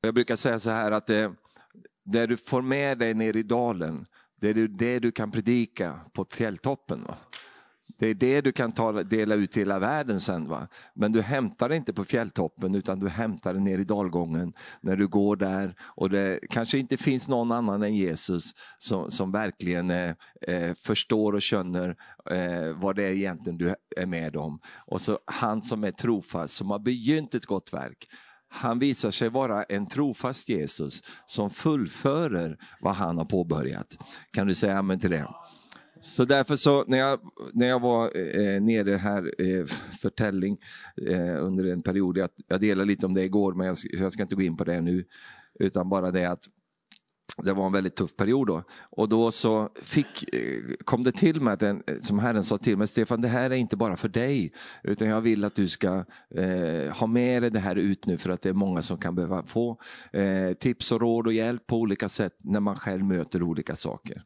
[0.00, 1.32] Jag brukar säga så här att eh, det,
[2.04, 4.06] det du får med dig ner i dalen,
[4.40, 7.04] det är det du kan predika på fjälltoppen.
[7.04, 7.16] Va?
[7.98, 10.48] Det är det du kan ta, dela ut till hela världen sen.
[10.48, 10.68] Va?
[10.94, 14.96] Men du hämtar det inte på fjälltoppen utan du hämtar det ner i dalgången när
[14.96, 19.90] du går där och det kanske inte finns någon annan än Jesus som, som verkligen
[19.90, 21.96] eh, eh, förstår och känner
[22.30, 24.60] eh, vad det är egentligen du är med om.
[24.86, 28.08] Och så han som är trofast, som har begynt ett gott verk,
[28.48, 33.96] han visar sig vara en trofast Jesus som fullförer vad han har påbörjat.
[34.30, 35.26] Kan du säga amen till det?
[36.00, 37.20] Så därför så när jag,
[37.52, 39.66] när jag var eh, nere här eh,
[40.00, 40.56] för Telling
[41.06, 44.22] eh, under en period, jag, jag delade lite om det igår men jag, jag ska
[44.22, 45.04] inte gå in på det nu,
[45.60, 46.44] utan bara det att
[47.44, 48.62] det var en väldigt tuff period då.
[48.90, 52.78] Och då så fick, eh, kom det till mig, att den, som Herren sa till
[52.78, 54.52] mig, Stefan det här är inte bara för dig,
[54.82, 58.30] utan jag vill att du ska eh, ha med dig det här ut nu för
[58.30, 59.80] att det är många som kan behöva få
[60.12, 64.22] eh, tips och råd och hjälp på olika sätt när man själv möter olika saker.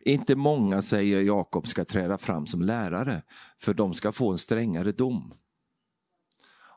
[0.00, 3.22] Inte många, säger Jakob, ska träda fram som lärare,
[3.60, 5.34] för de ska få en strängare dom.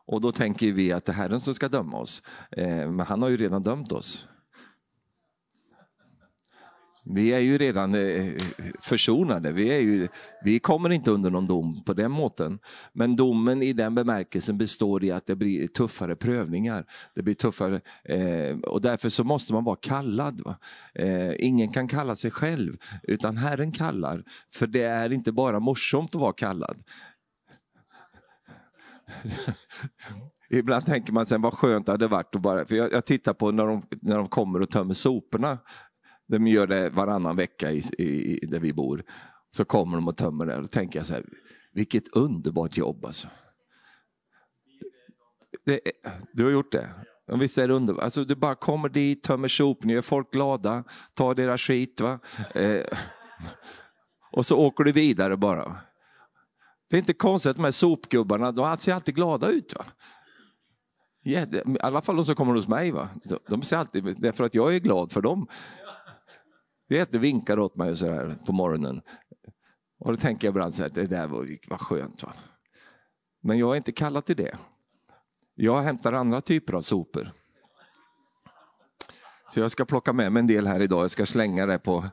[0.08, 3.22] Och då tänker vi att det är Herren som ska döma oss, eh, men han
[3.22, 4.28] har ju redan dömt oss.
[7.14, 8.34] Vi är ju redan eh,
[8.81, 10.08] försonade, vi, är ju,
[10.44, 12.59] vi kommer inte under någon dom på den måten.
[12.94, 16.86] Men domen i den bemärkelsen består i att det blir tuffare prövningar.
[17.16, 20.56] Det blir tuffare, eh, och därför så måste man vara kallad.
[20.94, 24.23] Eh, ingen kan kalla sig själv, utan Herren kallar.
[24.53, 26.84] För det är inte bara morsomt att vara kallad.
[30.50, 33.34] Ibland tänker man sen vad skönt det hade varit att bara, för jag, jag tittar
[33.34, 35.58] på när de, när de kommer och tömmer soporna
[36.32, 39.04] de gör det varannan vecka i, i, där vi bor.
[39.52, 40.56] Så kommer de och tömmer det.
[40.56, 41.26] Då tänker jag så här,
[41.74, 43.28] vilket underbart jobb alltså.
[45.66, 45.80] Det,
[46.34, 46.90] du har gjort det?
[47.28, 48.04] Visst är det underbart?
[48.04, 52.02] Alltså, du bara kommer dit, tömmer sopor, gör folk glada, tar deras skit.
[52.02, 52.20] Va?
[52.56, 52.86] Eh,
[54.31, 55.78] och så åker du vidare bara.
[56.90, 59.74] Det är inte konstigt att de här sopgubbarna, de ser alltid glada ut.
[59.78, 59.86] Va?
[61.24, 61.38] I
[61.81, 62.91] alla fall de som kommer hos mig.
[62.91, 63.09] Va?
[63.24, 65.47] De, de ser alltid, därför att jag är glad för dem.
[66.91, 69.02] Vet, du vinkar åt mig så här på morgonen.
[70.00, 72.24] Och då tänker jag ibland så här, det där var, var skönt.
[72.24, 72.34] Va?
[73.44, 74.57] Men jag är inte kallad till det.
[75.56, 77.31] Jag hämtar andra typer av sopor.
[79.47, 82.06] Så jag ska plocka med mig en del här idag, jag ska slänga det på...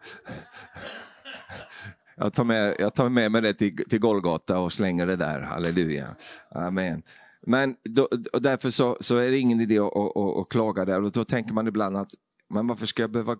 [2.17, 5.41] Jag tar med, jag tar med mig det till, till Golgata och slänger det där,
[5.41, 6.17] halleluja.
[6.51, 7.03] Amen.
[7.47, 11.13] Men då, därför så, så, är det ingen idé att, att, att, klaga där och
[11.13, 12.15] då tänker man ibland att
[12.51, 13.37] men varför ska jag behöva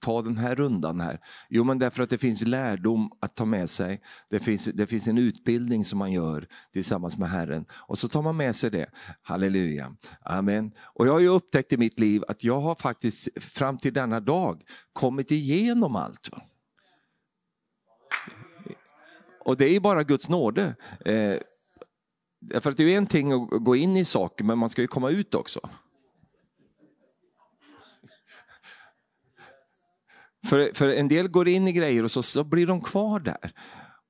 [0.00, 1.20] ta den här rundan här?
[1.48, 4.00] Jo, men därför att det finns lärdom att ta med sig.
[4.30, 7.64] Det finns, det finns en utbildning som man gör tillsammans med Herren.
[7.72, 8.86] Och så tar man med sig det.
[9.22, 9.96] Halleluja.
[10.24, 10.72] Amen.
[10.78, 14.20] Och jag har ju upptäckt i mitt liv att jag har faktiskt fram till denna
[14.20, 16.30] dag kommit igenom allt.
[19.44, 20.74] Och det är bara Guds nåde.
[21.04, 21.36] Eh,
[22.60, 24.88] för att det är en ting att gå in i saker, men man ska ju
[24.88, 25.60] komma ut också.
[30.46, 33.52] För, för en del går in i grejer och så, så blir de kvar där.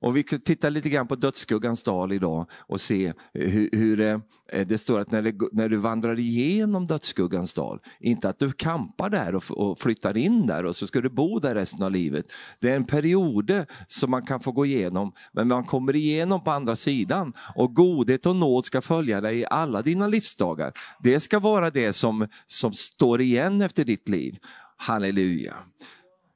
[0.02, 4.20] Och vi tittar lite grann på dödsskuggans dal idag och se hur, hur det,
[4.64, 9.10] det står att när, det, när, du vandrar igenom dödsskuggans dal, inte att du kampar
[9.10, 12.26] där och, och, flyttar in där och så ska du bo där resten av livet.
[12.60, 16.50] Det är en period som man kan få gå igenom, men man kommer igenom på
[16.50, 20.72] andra sidan och godhet och nåd ska följa dig i alla dina livsdagar.
[21.02, 24.38] Det ska vara det som, som står igen efter ditt liv.
[24.76, 25.54] Halleluja.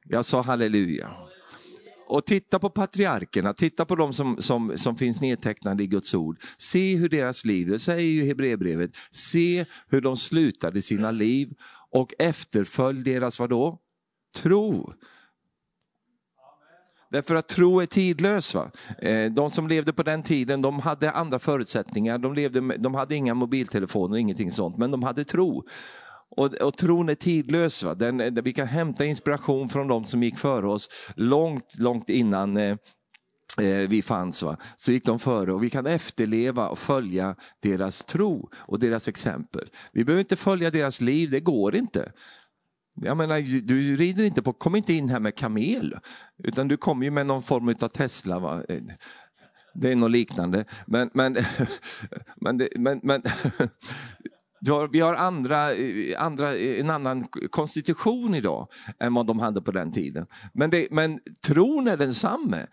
[0.08, 1.10] Jag sa halleluja.
[2.08, 6.38] Och titta på patriarkerna, titta på de som, som, som finns nedtecknade i Guds ord.
[6.58, 11.54] Se hur deras liv, det säger ju Hebreerbrevet, se hur de slutade sina liv
[11.90, 13.78] och efterfölj deras vadå?
[14.36, 14.92] Tro.
[17.10, 18.54] Därför att tro är tidlös.
[18.54, 18.70] Va?
[18.98, 22.18] Eh, de som levde på den tiden de hade andra förutsättningar.
[22.18, 25.64] De, levde med, de hade inga mobiltelefoner, ingenting sånt, men de hade tro.
[26.30, 27.82] Och, och tron är tidlös.
[27.82, 27.94] Va?
[27.94, 32.56] Den, eh, vi kan hämta inspiration från de som gick före oss långt, långt innan
[32.56, 32.76] eh,
[33.60, 34.42] eh, vi fanns.
[34.42, 34.56] Va?
[34.76, 39.68] Så gick de före och vi kan efterleva och följa deras tro och deras exempel.
[39.92, 42.12] Vi behöver inte följa deras liv, det går inte.
[43.02, 45.98] Jag menar, du rider inte på, kom inte in här med kamel,
[46.44, 48.38] utan du kommer ju med någon form av Tesla.
[48.38, 48.62] Va?
[49.74, 50.64] Det är något liknande.
[50.86, 51.36] Men, men,
[52.36, 53.22] men, men, men
[54.66, 58.68] har, vi har andra, eh, andra, eh, en annan konstitution idag
[59.00, 60.26] än vad de hade på den tiden.
[60.52, 62.66] Men, det, men tron är densamme.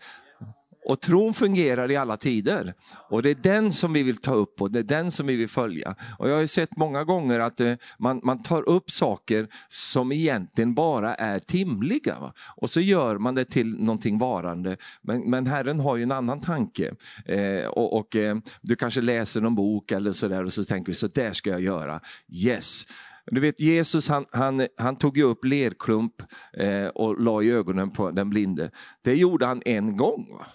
[0.84, 2.74] Och tron fungerar i alla tider.
[3.10, 5.36] Och det är den som vi vill ta upp och det är den som vi
[5.36, 5.94] vill följa.
[6.18, 10.74] Och jag har sett många gånger att eh, man, man tar upp saker som egentligen
[10.74, 12.20] bara är timliga.
[12.20, 12.32] Va?
[12.56, 14.76] Och så gör man det till någonting varande.
[15.02, 16.94] Men, men Herren har ju en annan tanke.
[17.26, 20.96] Eh, och, och eh, Du kanske läser någon bok eller sådär och så tänker du
[20.96, 22.00] så där ska jag göra.
[22.32, 22.86] Yes.
[23.26, 26.12] Du vet Jesus han, han, han tog ju upp lerklump
[26.56, 28.70] eh, och la i ögonen på den blinde.
[29.02, 30.28] Det gjorde han en gång.
[30.38, 30.46] Va?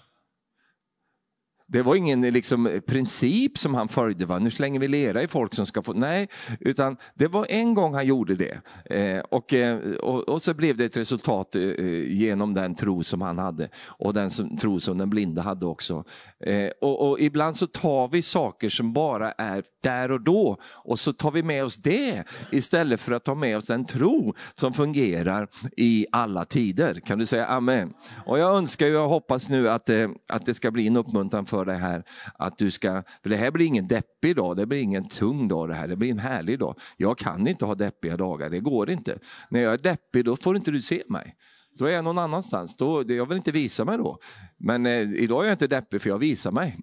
[1.72, 4.38] Det var ingen liksom, princip som han följde, va?
[4.38, 5.92] nu slänger vi lera i folk som ska få...
[5.92, 6.28] Nej,
[6.60, 8.60] utan det var en gång han gjorde det.
[8.96, 13.04] Eh, och, eh, och, och, så blev det ett resultat eh, eh, genom den tro
[13.04, 16.04] som han hade och den som, tro som den blinda hade också.
[16.44, 20.98] Eh, och, och, ibland så tar vi saker som bara är där och då och
[20.98, 24.72] så tar vi med oss det istället för att ta med oss den tro som
[24.72, 26.94] fungerar i alla tider.
[26.94, 27.92] Kan du säga amen?
[28.26, 31.46] Och jag önskar och jag hoppas nu att, eh, att det ska bli en uppmuntran
[31.46, 32.04] för dig här.
[32.34, 35.68] Att du ska, för det här blir ingen deppig dag, det blir ingen tung dag
[35.68, 36.80] det här, det blir en härlig dag.
[36.96, 39.18] Jag kan inte ha deppiga dagar, det går inte.
[39.48, 41.36] När jag är deppig då får inte du se mig.
[41.78, 42.76] Då är jag någon annanstans.
[42.76, 44.18] Då, jag vill inte visa mig då.
[44.58, 46.78] Men eh, idag är jag inte deppig för jag visar mig.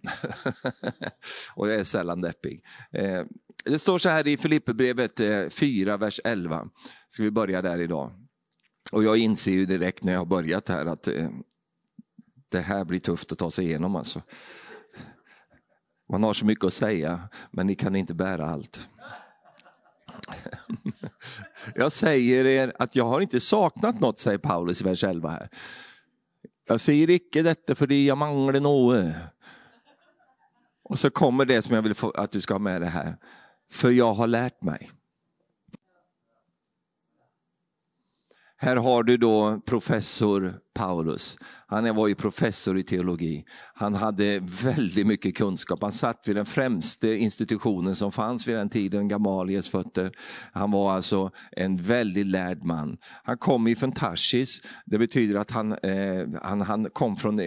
[1.55, 2.63] och jag är sällan deppig.
[2.91, 3.23] Eh,
[3.65, 6.67] det står så här i Filipperbrevet eh, 4, vers 11.
[7.07, 8.11] Ska vi börja där idag.
[8.91, 11.29] Och jag inser ju direkt när jag har börjat här att eh,
[12.49, 14.21] det här blir tufft att ta sig igenom alltså.
[16.09, 17.19] Man har så mycket att säga,
[17.51, 18.89] men ni kan inte bära allt.
[21.75, 25.49] Jag säger er att jag har inte saknat något, säger Paulus i vers 11 här.
[26.67, 29.15] Jag säger icke detta för det jag manglar något.
[30.83, 33.17] Och så kommer det som jag vill att du ska ha med dig här.
[33.71, 34.89] För jag har lärt mig.
[38.59, 41.37] Här har du då professor Paulus.
[41.67, 43.45] Han var ju professor i teologi.
[43.73, 45.81] Han hade väldigt mycket kunskap.
[45.81, 50.11] Han satt vid den främste institutionen som fanns vid den tiden, Gamaliels fötter.
[50.51, 52.97] Han var alltså en väldigt lärd man.
[53.23, 54.61] Han kom från Tarsis.
[54.85, 57.45] Det betyder att han, eh, han, han kom från eh,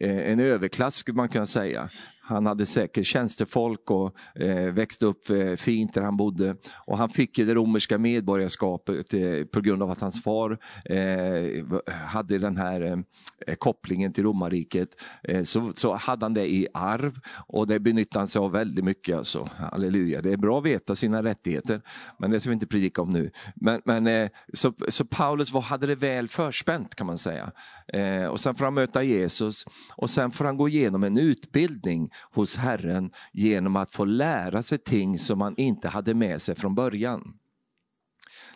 [0.00, 1.88] eh en överklass skulle man kunna säga.
[2.32, 6.56] Han hade säkert tjänstefolk och eh, växte upp eh, fint där han bodde.
[6.86, 11.64] Och han fick det romerska medborgarskapet eh, på grund av att hans far eh,
[12.06, 13.04] hade den här
[13.46, 14.88] eh, kopplingen till romarriket.
[15.22, 18.84] Eh, så, så hade han det i arv och det benyttade han sig av väldigt
[18.84, 19.16] mycket.
[19.16, 19.48] Alltså.
[19.56, 20.22] Halleluja.
[20.22, 21.82] Det är bra att veta sina rättigheter,
[22.18, 23.30] men det ska vi inte predika om nu.
[23.54, 27.52] Men, men eh, så, så Paulus var, hade det väl förspänt kan man säga.
[27.92, 29.64] Eh, och sen får han möta Jesus
[29.96, 34.78] och sen får han gå igenom en utbildning hos Herren genom att få lära sig
[34.78, 37.34] ting som man inte hade med sig från början.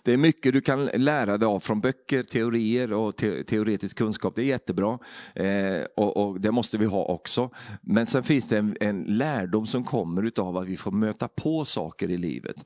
[0.06, 4.34] Det är mycket du kan lära dig av från böcker, teorier och te teoretisk kunskap.
[4.36, 4.98] Det är jättebra
[5.34, 7.50] eh, och, och, det måste vi ha också.
[7.82, 11.64] Men sen finns det en, en lärdom som kommer av att vi får möta på
[11.64, 12.56] saker i livet.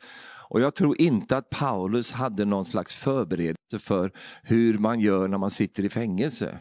[0.49, 4.12] Och Jag tror inte att Paulus hade någon slags förberedelse för
[4.43, 6.58] hur man gör när man sitter i fängelse.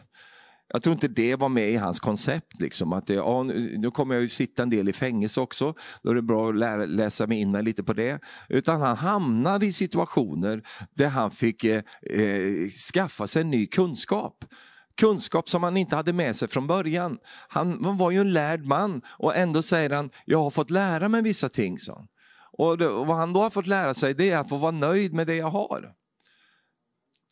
[0.72, 2.60] Jag tror inte det var med i hans koncept.
[2.60, 6.10] Liksom, att det, ja, nu kommer jag ju sitta en del i fängelse också, då
[6.10, 8.20] är det bra att lära, läsa mig in mig lite på det.
[8.48, 10.62] Utan han hamnade i situationer
[10.94, 14.44] där han fick eh, eh, skaffa sig ny kunskap.
[14.96, 17.18] Kunskap som han inte hade med sig från början.
[17.48, 21.08] Han, han var ju en lärd man och ändå säger han, jag har fått lära
[21.08, 21.78] mig vissa ting.
[21.78, 22.06] Så.
[22.58, 24.70] Och, det, och vad han då har fått lära sig det är att få vara
[24.70, 25.92] nöjd med det jag har.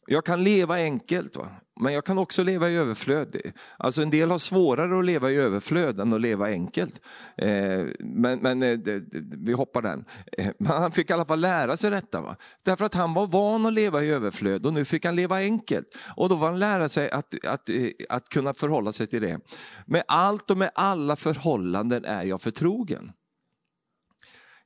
[0.06, 1.48] Jag kan leva enkelt, va?
[1.80, 3.36] Men jag kan också leva i överflöd.
[3.76, 7.00] Alltså en del har svårare att leva i överflöd än att leva enkelt.
[7.36, 8.78] Eh, men, men eh,
[9.18, 10.04] vi hoppar den.
[10.38, 12.20] Eh, men han fick i alla fall lära sig detta.
[12.20, 12.36] Va?
[12.62, 15.86] Därför att han var van att leva i överflöd och nu fick han leva enkelt.
[16.16, 19.40] Och då var han lära sig att, att, eh, att kunna förhålla sig till det.
[19.86, 23.12] Med allt och med alla förhållanden är jag förtrogen.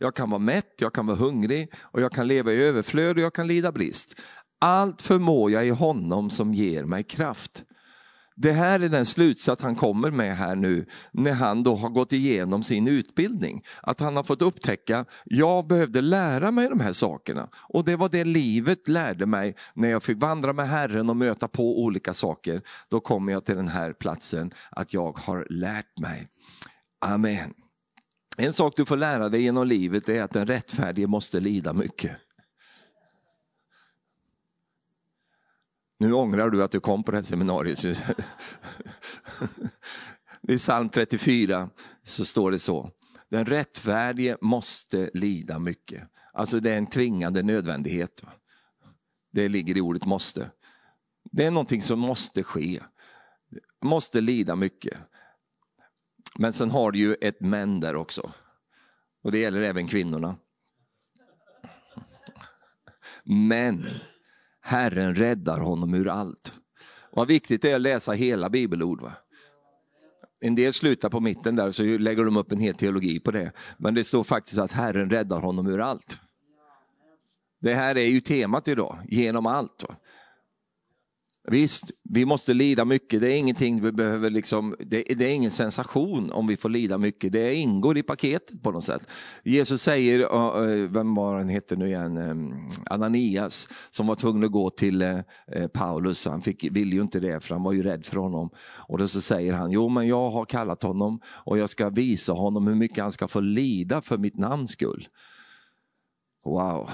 [0.03, 3.23] Jag kan vara mätt, jag kan vara hungrig och jag kan leva i överflöd och
[3.23, 4.21] jag kan lida brist.
[4.65, 7.65] Allt förmår jag i honom som ger mig kraft.
[8.37, 12.13] Det här är den slutsats han kommer med här nu när han då har gått
[12.13, 13.63] igenom sin utbildning.
[13.83, 17.49] Att han har fått upptäcka, jag behövde lära mig de här sakerna.
[17.69, 21.49] Och det var det livet lärde mig när jag fick vandra med Herren och möta
[21.49, 22.63] på olika saker.
[22.89, 26.29] Då kommer jag till den här platsen att jag har lärt mig.
[27.07, 27.55] Amen.
[28.37, 32.17] En sak du får lära dig genom livet är att den rättfärdige måste lida mycket.
[36.03, 37.85] Nu ångrar du att du kom på det här seminariet.
[40.49, 41.71] I psalm 34
[42.03, 42.91] så står det så.
[43.29, 46.03] Den rättfärdige måste lida mycket.
[46.33, 48.25] Alltså det är en tvingande nödvändighet.
[49.33, 50.51] Det ligger i ordet måste.
[51.33, 52.81] Det är någonting som måste ske.
[53.85, 54.99] måste lida mycket.
[56.39, 58.33] Men sen har du ju ett men där också.
[59.23, 60.37] Och det gäller även kvinnorna.
[63.25, 63.89] Men
[64.63, 66.53] Herren räddar honom ur allt.
[67.13, 69.01] Vad viktigt det är att läsa hela bibelord.
[69.03, 69.13] Va?
[70.41, 73.53] En del slutar på mitten där så lägger de upp en hel teologi på det.
[73.77, 76.21] Men det står faktiskt att Herren räddar honom ur allt.
[77.61, 79.85] Det här är ju temat idag, genom allt.
[79.89, 79.95] Va?
[81.51, 85.51] Visst, vi måste lida mycket, det är ingenting vi behöver liksom, det, det, är ingen
[85.51, 89.09] sensation om vi får lida mycket, det ingår i paketet på något sätt.
[89.45, 92.55] Jesus säger, eh, vem var han heter nu igen, ehm,
[92.91, 95.19] Ananias, som var tvungen att gå till eh,
[95.53, 98.51] eh, Paulus, han fick, ville ju inte det för han var ju rädd för honom.
[98.89, 102.33] Och då så säger han, jo men jag har kallat honom och jag ska visa
[102.33, 105.09] honom hur mycket han ska få lida för mitt namns skull.
[106.45, 106.91] Wow.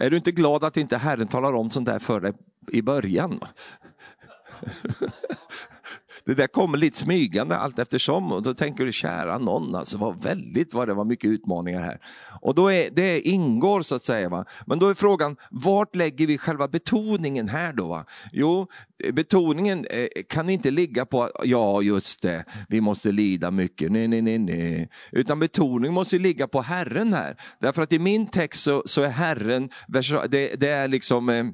[0.00, 2.32] Är du inte glad att inte Herren talar om sånt där för dig
[2.72, 3.40] i början?
[6.28, 10.22] Det där kommer lite smygande allt eftersom och då tänker du kära någon, alltså vad
[10.22, 12.00] väldigt vad det var mycket utmaningar här.
[12.40, 14.28] Och då är, det ingår så att säga.
[14.28, 14.44] Va?
[14.66, 17.88] Men då är frågan, vart lägger vi själva betoningen här då?
[17.88, 18.04] Va?
[18.32, 18.66] Jo,
[19.12, 24.22] betoningen eh, kan inte ligga på, ja just det, vi måste lida mycket, nej, nej,
[24.22, 24.90] nej, nej.
[25.12, 27.36] Utan betoningen måste ligga på Herren här.
[27.60, 29.70] Därför att i min text så, så är Herren,
[30.28, 31.44] det, det är liksom eh,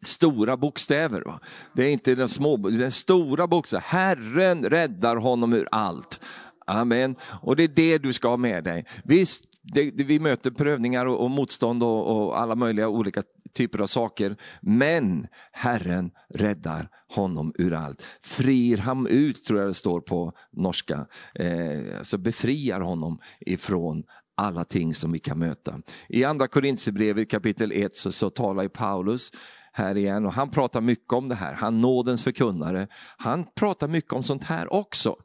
[0.00, 1.20] stora bokstäver.
[1.20, 1.40] Va?
[1.72, 3.84] Det är inte den små, det är stora bokstäver.
[3.86, 6.20] Herren räddar honom ur allt.
[6.66, 7.16] Amen.
[7.42, 8.86] Och det är det du ska ha med dig.
[9.04, 13.22] Visst, det, det, vi möter prövningar och, och motstånd och, och, alla möjliga olika
[13.54, 14.36] typer av saker.
[14.60, 18.02] Men Herren räddar honom ur allt.
[18.22, 21.06] Frir ham ut, tror jag det står på norska.
[21.34, 25.80] Eh, alltså befriar honom ifrån alla ting som vi kan möta.
[26.08, 29.32] I andra Korintierbrevet kapitel 1 så, så talar Paulus
[29.72, 31.54] här igen och han pratar mycket om det här.
[31.54, 32.86] Han nådens förkunnare.
[33.16, 35.16] Han pratar mycket om sånt här också.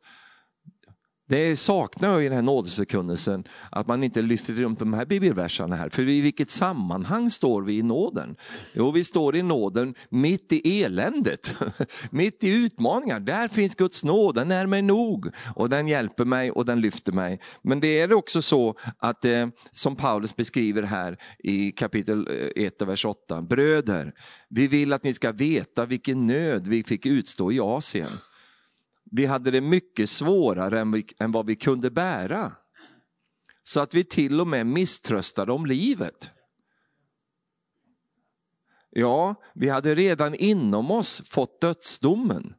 [1.30, 5.76] Det saknar jag i den här nådesförkunnelsen, att man inte lyfter runt de här bibelverserna
[5.76, 5.90] här.
[5.90, 8.36] För i vilket sammanhang står vi i nåden?
[8.74, 11.56] Jo, vi står i nåden mitt i eländet,
[12.12, 13.20] mitt i utmaningar.
[13.20, 17.12] Där finns Guds nåd, den är mig nog och den hjälper mig och den lyfter
[17.12, 17.40] mig.
[17.62, 22.82] Men det är också så att, eh, som Paulus beskriver här i kapitel eh, 1
[22.82, 24.14] vers 8, bröder,
[24.50, 28.10] vi vill att ni ska veta vilken nöd vi fick utstå i Asien.
[29.12, 32.52] Vi hade det mycket svårare än, vi, än vad vi kunde bära.
[33.64, 36.32] Så att vi till och med misströstade om livet.
[38.90, 42.54] Ja, vi hade redan inom oss fått dödsdomen.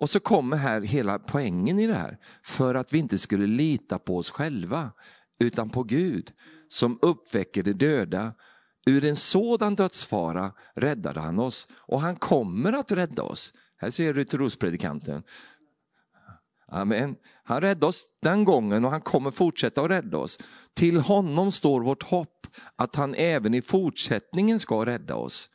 [0.00, 2.18] Och så kommer här hela poängen i det här.
[2.42, 4.92] För att vi inte skulle lita på oss själva,
[5.38, 6.32] utan på Gud
[6.68, 8.34] som uppväcker de döda.
[8.86, 13.52] Ur en sådan dödsfara räddade han oss och han kommer att rädda oss.
[13.82, 15.22] Här ser du trospredikanten.
[16.68, 17.16] Amen.
[17.44, 20.38] Han räddade oss den gången och han kommer fortsätta att rädda oss.
[20.74, 22.46] Till honom står vårt hopp
[22.76, 25.50] att han även i fortsättningen ska rädda oss.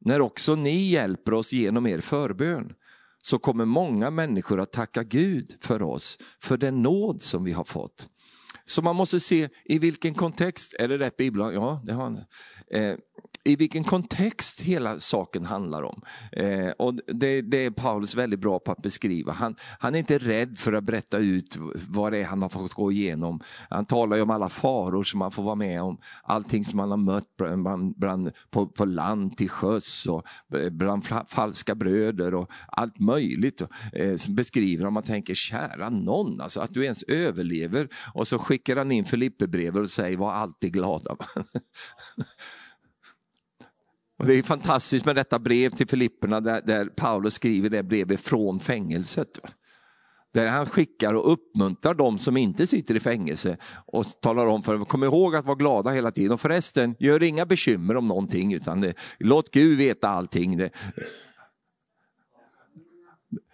[0.00, 2.72] När också ni hjälper oss genom er förbön
[3.22, 7.64] så kommer många människor att tacka Gud för oss, för den nåd som vi har
[7.64, 8.06] fått.
[8.64, 11.54] Så man måste se i vilken kontext, är det rätt bibel?
[11.54, 12.20] Ja, det har han.
[12.70, 12.96] Eh,
[13.48, 16.02] i vilken kontext hela saken handlar om.
[16.32, 19.32] Eh, och det, det, är Paulus väldigt bra på att beskriva.
[19.32, 21.56] Han, han är inte rädd för att berätta ut
[21.88, 23.40] vad det är han har fått gå igenom.
[23.70, 25.98] Han talar ju om alla faror som man får vara med om.
[26.22, 30.22] Allting som man har mött bland, bland, på, på land till sjöss och
[30.70, 33.62] bland falska bröder och allt möjligt.
[33.92, 37.88] Eh, som beskriver om man tänker, kära någon, alltså att du ens överlever.
[38.14, 41.16] Och så skickar han in Filippebrevet och säger, var alltid glada.
[44.18, 48.20] Och Det är fantastiskt med detta brev till Filipperna där, där Paulus skriver det brevet
[48.20, 49.28] från fängelset.
[50.34, 53.56] Där han skickar och uppmuntrar de som inte sitter i fängelse
[53.86, 56.32] och talar om för dem, kom ihåg att vara glada hela tiden.
[56.32, 60.56] Och förresten, gör inga bekymmer om någonting utan det, låt Gud veta allting.
[60.56, 60.70] Det,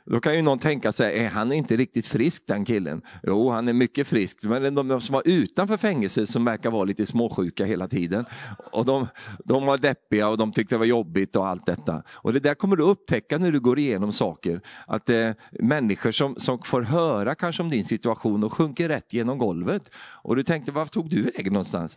[0.06, 3.02] då kan ju någon tänka sig, är han inte riktigt frisk den killen?
[3.22, 4.42] Jo, han är mycket frisk.
[4.42, 8.24] Men de som var utanför fängelset som verkar vara lite småsjuka hela tiden.
[8.72, 9.06] Och de,
[9.44, 12.02] de var deppiga och de tyckte det var jobbigt och allt detta.
[12.08, 14.60] Och det där kommer du upptäcka när du går igenom saker.
[14.86, 19.38] Att eh, människor som, som får höra kanske om din situation och sjunker rätt genom
[19.38, 19.94] golvet.
[20.22, 21.96] Och du tänkte, var tog du vägen någonstans?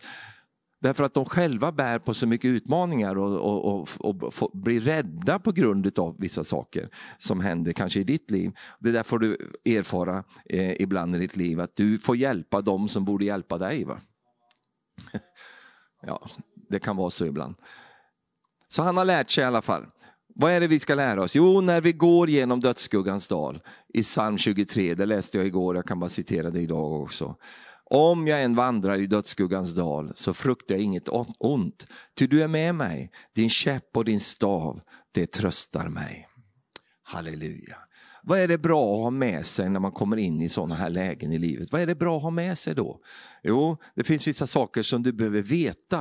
[0.80, 5.38] Därför att de själva bär på så mycket utmaningar och, och, och, och blir rädda
[5.38, 8.52] på grund av vissa saker som händer kanske i ditt liv.
[8.78, 12.88] Det där får du erfara eh, ibland i ditt liv, att du får hjälpa dem
[12.88, 13.84] som borde hjälpa dig.
[13.84, 14.00] Va?
[16.02, 16.30] ja,
[16.70, 17.54] det kan vara så ibland.
[18.68, 19.86] Så han har lärt sig i alla fall.
[20.34, 21.34] vad är det vi ska lära oss?
[21.34, 23.60] Jo, när vi går genom dödsskuggans dal
[23.94, 27.36] i psalm 23, det läste jag igår, jag kan bara citera det idag också.
[27.90, 31.86] Om jag än vandrar i dödsskuggans dal så fruktar jag inget ont,
[32.18, 34.80] ty du är med mig, din käpp och din stav,
[35.12, 36.28] det tröstar mig.
[37.02, 37.76] Halleluja.
[38.28, 40.90] Vad är det bra att ha med sig när man kommer in i sådana här
[40.90, 41.72] lägen i livet?
[41.72, 43.00] Vad är det bra att ha med sig då?
[43.42, 46.00] Jo, det finns vissa saker som du behöver veta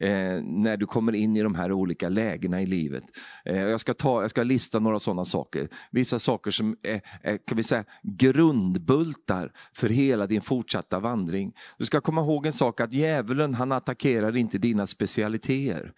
[0.00, 3.04] eh, när du kommer in i de här olika lägena i livet.
[3.44, 5.68] Eh, jag, ska ta, jag ska lista några sådana saker.
[5.90, 11.52] Vissa saker som är, är, kan vi säga, grundbultar för hela din fortsatta vandring.
[11.78, 15.92] Du ska komma ihåg en sak, att djävulen han attackerar inte dina specialiteter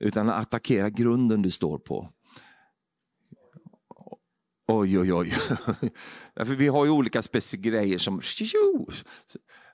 [0.00, 2.10] utan attackerar grunden du står på.
[4.72, 5.30] Oj, oj, oj.
[6.36, 7.22] För vi har ju olika
[7.52, 8.20] grejer som...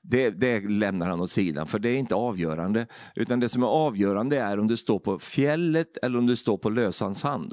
[0.02, 2.86] Det, det lämnar han åt sidan, för det är inte avgörande.
[3.14, 6.58] Utan det som är avgörande är om du står på fjället eller om du står
[6.58, 7.52] på lösan sand.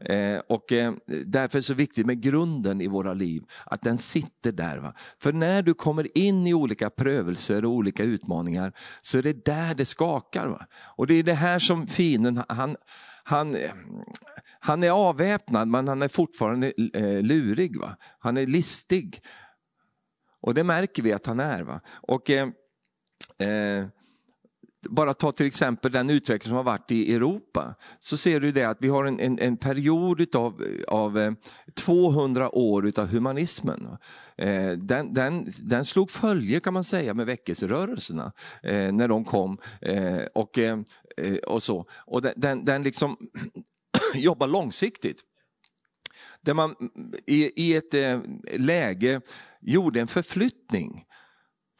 [0.00, 3.98] Eh, och eh, därför är det så viktigt med grunden i våra liv, att den
[3.98, 4.78] sitter där.
[4.78, 4.94] Va?
[5.18, 9.74] För när du kommer in i olika prövelser och olika utmaningar, så är det där
[9.74, 10.46] det skakar.
[10.46, 10.66] Va?
[10.96, 12.76] Och det är det här som fienden, han,
[13.24, 13.56] han,
[14.66, 17.80] han är avväpnad men han är fortfarande eh, lurig.
[17.80, 17.96] Va?
[18.18, 19.20] Han är listig.
[20.40, 21.62] Och det märker vi att han är.
[21.62, 21.80] Va?
[21.86, 22.48] Och, eh,
[23.38, 23.86] eh,
[24.88, 27.74] bara ta till exempel den utveckling som har varit i Europa.
[27.98, 31.34] Så ser du det att vi har en, en, en period av, eh, av
[31.74, 33.88] 200 år av humanismen.
[34.38, 38.32] Eh, den, den, den slog följe kan man säga med väckelserörelserna
[38.62, 39.58] eh, när de kom.
[39.80, 40.78] Eh, och, eh,
[41.46, 41.84] och så.
[41.90, 43.16] Och den, den, den liksom
[44.14, 45.20] jobba långsiktigt.
[46.40, 48.20] Där man mm, i, i ett eh,
[48.58, 49.20] läge
[49.60, 51.04] gjorde en förflyttning.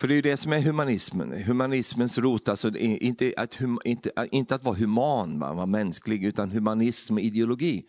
[0.00, 4.54] För det är ju det som är humanismen, humanismens rot, alltså inte att, inte, inte
[4.54, 7.82] att vara human, vara mänsklig, utan humanism, ideologi.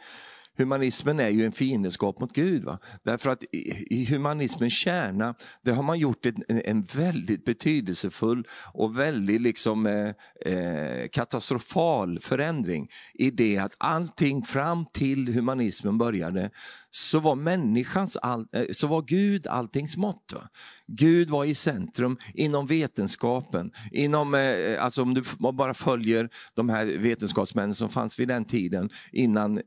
[0.58, 2.64] Humanismen är ju en fiendskap mot Gud.
[2.64, 2.80] Va?
[3.04, 9.42] Därför att i, humanismens kärna, där har man gjort en, en väldigt betydelsefull och väldigt
[9.42, 16.50] liksom, eh, eh, katastrofal förändring i det att allting fram till humanismen började
[16.98, 20.34] så var människans all, eh, så var Gud alltings mått.
[20.36, 20.42] Va?
[20.88, 23.72] Gud var i centrum inom vetenskapen.
[23.92, 28.90] Inom, eh, alltså om du bara följer de här vetenskapsmännen som fanns vid den tiden
[29.12, 29.62] innan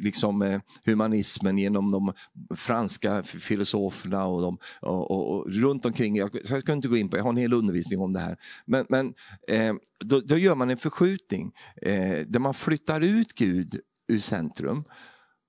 [0.00, 2.12] liksom, eh, humanismen genom de
[2.56, 6.16] franska filosoferna och, de, och, och, och runt omkring.
[6.16, 8.36] Jag, jag ska inte gå in på, jag har en hel undervisning om det här.
[8.66, 9.14] Men, men
[9.48, 9.74] eh,
[10.04, 14.84] då, då, gör man en förskjutning eh, där man flyttar ut Gud ur centrum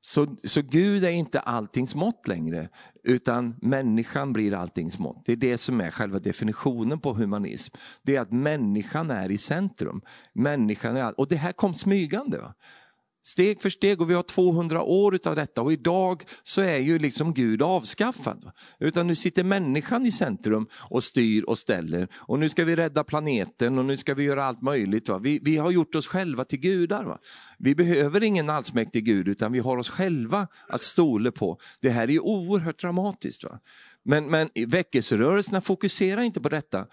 [0.08, 2.70] så, så Gud är inte alltings mått längre,
[3.04, 5.26] utan människan blir alltings mått.
[5.26, 7.76] Det är det som är själva definitionen på humanism.
[8.02, 10.02] Det är att människan är i centrum.
[10.34, 12.38] Människan är, och det här kom smygande.
[12.38, 12.54] Va?
[13.28, 17.00] Steg för steg och vi har 200 år av detta och idag så är ju
[17.00, 18.52] liksom Gud avskaffad.
[18.80, 22.08] Utan nu sitter människan i centrum och styr och ställer.
[22.16, 25.10] Och nu ska vi rädda planeten och nu ska vi göra allt möjligt.
[25.10, 25.18] Va?
[25.18, 27.04] Vi, vi har gjort oss själva till gudar.
[27.04, 27.18] Va?
[27.58, 31.58] Vi behöver ingen allsmäktig Gud utan vi har oss själva att stole på.
[31.82, 33.44] Det här är oerhört dramatiskt.
[33.44, 33.60] Va?
[34.04, 36.86] Men, men väckelserörelserna fokuserar inte på detta.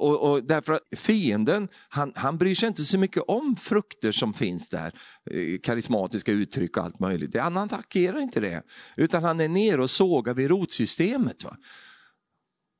[0.00, 4.34] Och, och därför att fienden, han, han bryr sig inte så mycket om frukter som
[4.34, 4.94] finns där,
[5.30, 7.36] eh, karismatiska uttryck och allt möjligt.
[7.36, 8.62] Han attackerar inte det,
[8.96, 11.44] utan han är nere och sågar vid rotsystemet.
[11.44, 11.56] Va?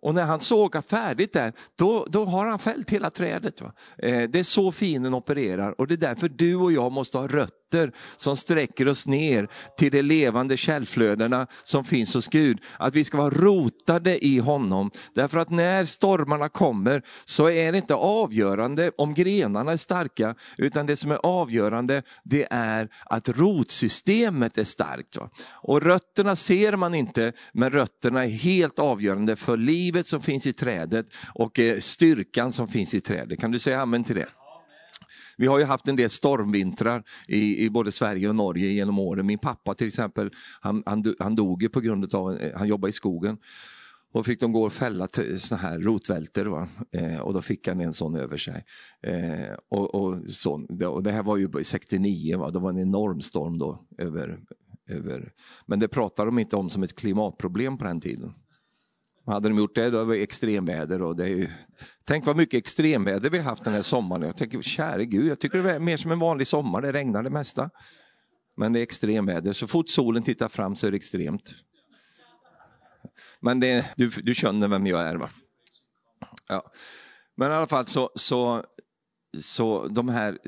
[0.02, 3.60] Och när han sågar färdigt där, då, då har han fällt hela trädet.
[3.60, 3.72] Va?
[3.98, 7.28] Eh, det är så fienden opererar och det är därför du och jag måste ha
[7.28, 12.58] rötter rötter som sträcker oss ner till de levande källflödena som finns hos Gud.
[12.78, 14.90] Att vi ska vara rotade i honom.
[15.14, 20.86] Därför att när stormarna kommer så är det inte avgörande om grenarna är starka, utan
[20.86, 25.16] det som är avgörande det är att rotsystemet är starkt.
[25.62, 30.52] Och rötterna ser man inte, men rötterna är helt avgörande för livet som finns i
[30.52, 33.40] trädet och eh, styrkan som finns i trädet.
[33.40, 34.39] Kan du säga amen till det?
[35.40, 39.26] Vi har ju haft en del stormvintrar i, i både Sverige och Norge genom åren.
[39.26, 42.88] Min pappa till exempel, han, han, han dog ju på grund av, eh, han jobbade
[42.88, 43.38] i skogen.
[44.12, 47.94] Och fick de gå och fälla såna här rotvältor eh, och då fick han en
[47.94, 48.64] sån över sig.
[49.02, 52.50] Eh, och, och, så, och det här var ju 69, va?
[52.50, 53.84] det var en enorm storm då.
[53.98, 54.40] Över,
[54.88, 55.32] över.
[55.66, 58.32] Men det pratade de inte om som ett klimatproblem på den tiden.
[59.26, 61.02] Hade de gjort det, då var det extremväder.
[61.02, 61.48] Och det är ju...
[62.04, 64.22] Tänk vad mycket extremväder vi har haft den här sommaren.
[64.22, 67.22] Jag tänker, käre gud, jag tycker det är mer som en vanlig sommar, det regnar
[67.22, 67.70] det mesta.
[68.56, 71.54] Men det är extremväder, så fort solen tittar fram så är det extremt.
[73.40, 75.30] Men det, du, du känner vem jag är va?
[76.48, 76.72] Ja.
[77.36, 78.64] Men i alla fall så, så
[79.38, 80.38] så de här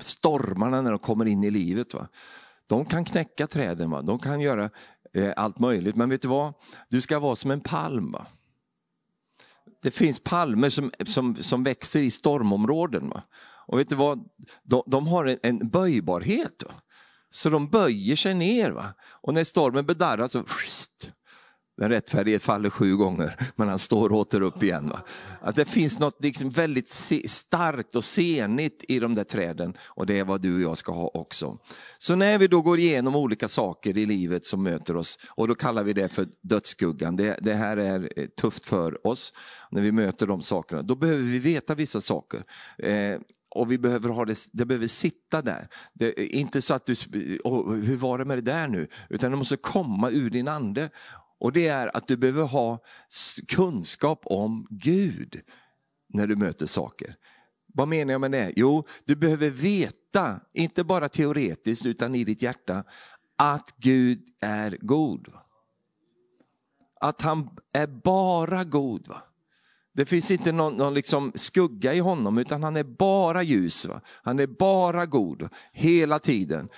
[0.00, 2.08] stormarna när de kommer in i livet, va?
[2.66, 4.02] de kan knäcka träden, va?
[4.02, 4.70] de kan göra
[5.24, 5.96] eh, allt möjligt.
[5.96, 6.54] Men vet du vad?
[6.88, 8.12] Du ska vara som en palm.
[8.12, 8.26] Va?
[9.82, 13.08] Det finns palmer som, som, som växer i stormområden.
[13.08, 13.22] Va?
[13.66, 14.28] Och vet du vad?
[14.62, 16.62] De, de har en, en böjbarhet.
[16.66, 16.74] Va?
[17.30, 18.70] Så de böjer sig ner.
[18.70, 18.94] Va?
[19.04, 20.44] Och när stormen bedarrar så
[21.78, 24.88] den rättfärdige faller sju gånger, men han står åter upp igen.
[24.88, 25.00] Va?
[25.40, 26.88] Att det finns något liksom väldigt
[27.28, 30.92] starkt och senigt i de där träden och det är vad du och jag ska
[30.92, 31.56] ha också.
[31.98, 35.54] Så när vi då går igenom olika saker i livet som möter oss, och då
[35.54, 39.32] kallar vi det för dödsskuggan, det, det här är eh, tufft för oss
[39.70, 42.42] när vi möter de sakerna, då behöver vi veta vissa saker.
[42.78, 45.68] Eh, och vi behöver ha det, det behöver sitta där.
[45.94, 46.94] Det eh, inte så att du,
[47.44, 48.88] oh, hur var det med det där nu?
[49.10, 50.90] Utan det måste komma ur din ande.
[51.40, 52.78] Och det är att du behöver ha
[53.48, 55.40] kunskap om Gud
[56.08, 57.16] när du möter saker.
[57.74, 58.52] Vad menar jag med det?
[58.56, 62.84] Jo, du behöver veta, inte bara teoretiskt utan i ditt hjärta,
[63.36, 65.26] att Gud är god.
[67.00, 69.08] Att han är bara god.
[69.08, 69.22] Va?
[69.94, 73.86] Det finns inte någon, någon liksom skugga i honom utan han är bara ljus.
[73.86, 74.00] Va?
[74.22, 76.68] Han är bara god hela tiden.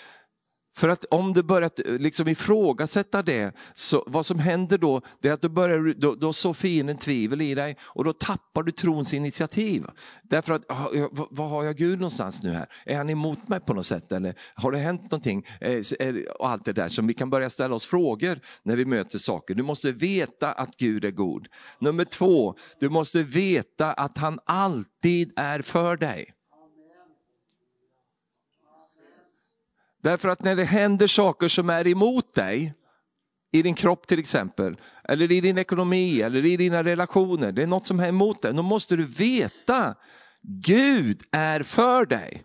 [0.75, 5.29] För att om du börjar eh, liksom ifrågasätta det, så vad som händer då, det
[5.29, 8.73] är att du börjar, då, då så fienden tvivel i dig och då tappar du
[8.73, 9.87] trons initiativ.
[10.23, 10.89] Därför att, ah,
[11.31, 12.67] vad har jag Gud någonstans nu här?
[12.87, 15.47] Är han emot mig på något sätt eller har det hänt någonting?
[15.61, 19.19] Eh, och allt det där som vi kan börja ställa oss frågor när vi möter
[19.19, 19.55] saker.
[19.55, 21.47] Du måste veta att Gud är god.
[21.79, 26.35] Nummer två, du måste veta att han alltid är för dig.
[30.03, 32.75] Därför att när det händer saker som är emot dig,
[33.53, 37.67] i din kropp till exempel, eller i din ekonomi eller i dina relationer, det är
[37.67, 39.95] något som är emot dig, då måste du veta,
[40.43, 42.45] Gud är för dig.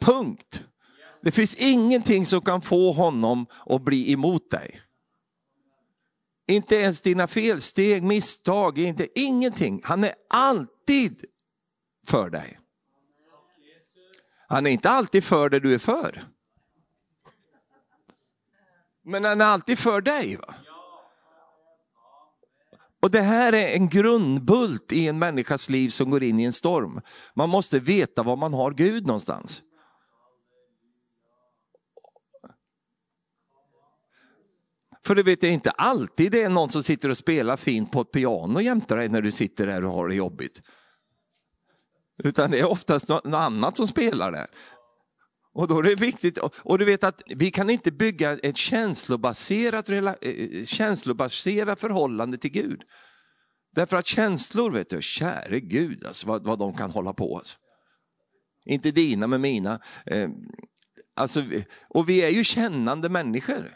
[0.00, 0.64] Punkt.
[1.22, 4.80] Det finns ingenting som kan få honom att bli emot dig.
[6.48, 9.80] Inte ens dina felsteg, misstag, inte, ingenting.
[9.84, 11.24] Han är alltid
[12.06, 12.58] för dig.
[14.48, 16.24] Han är inte alltid för det du är för.
[19.04, 20.36] Men han är alltid för dig.
[20.36, 20.54] Va?
[23.02, 26.52] Och Det här är en grundbult i en människas liv som går in i en
[26.52, 27.00] storm.
[27.34, 29.62] Man måste veta var man har Gud någonstans.
[35.06, 37.92] För du vet, det är inte alltid det är någon som sitter och spelar fint
[37.92, 40.62] på ett piano jämte dig när du sitter där och har det jobbigt.
[42.24, 44.46] Utan det är oftast något annat som spelar där.
[45.54, 49.88] Och då är det viktigt, och du vet att vi kan inte bygga ett känslobaserat,
[49.90, 52.82] eh, eh, känslobaserat förhållande till Gud.
[53.74, 57.36] Därför att känslor, vet du, käre Gud, alltså, vad, vad de kan hålla på.
[57.36, 57.56] Alltså.
[58.64, 59.80] Inte dina men mina.
[60.06, 60.28] Eh,
[61.16, 61.44] alltså,
[61.88, 63.74] och vi är ju kännande människor.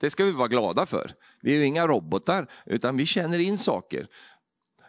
[0.00, 1.12] Det ska vi vara glada för.
[1.42, 4.06] Vi är ju inga robotar, utan vi känner in saker.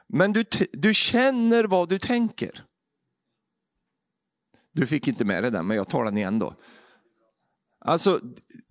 [0.09, 2.63] Men du, du känner vad du tänker.
[4.73, 6.55] Du fick inte med dig den, men jag tar den igen då.
[7.85, 8.19] Alltså,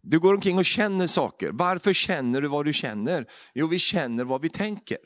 [0.02, 1.50] du går omkring och känner saker.
[1.52, 3.26] Varför känner du vad du känner?
[3.54, 4.98] Jo, vi känner vad vi tänker.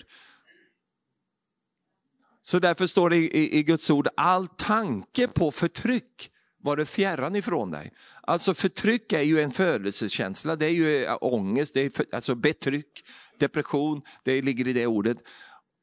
[2.42, 6.30] Så därför står det i, i Guds ord, all tanke på förtryck
[6.62, 7.92] var det fjärran ifrån dig.
[8.22, 12.34] Alltså förtryck är ju en födelsekänsla, det är ju eh, ångest, det är för, alltså
[12.34, 13.04] betryck,
[13.38, 15.18] depression, det ligger i det ordet.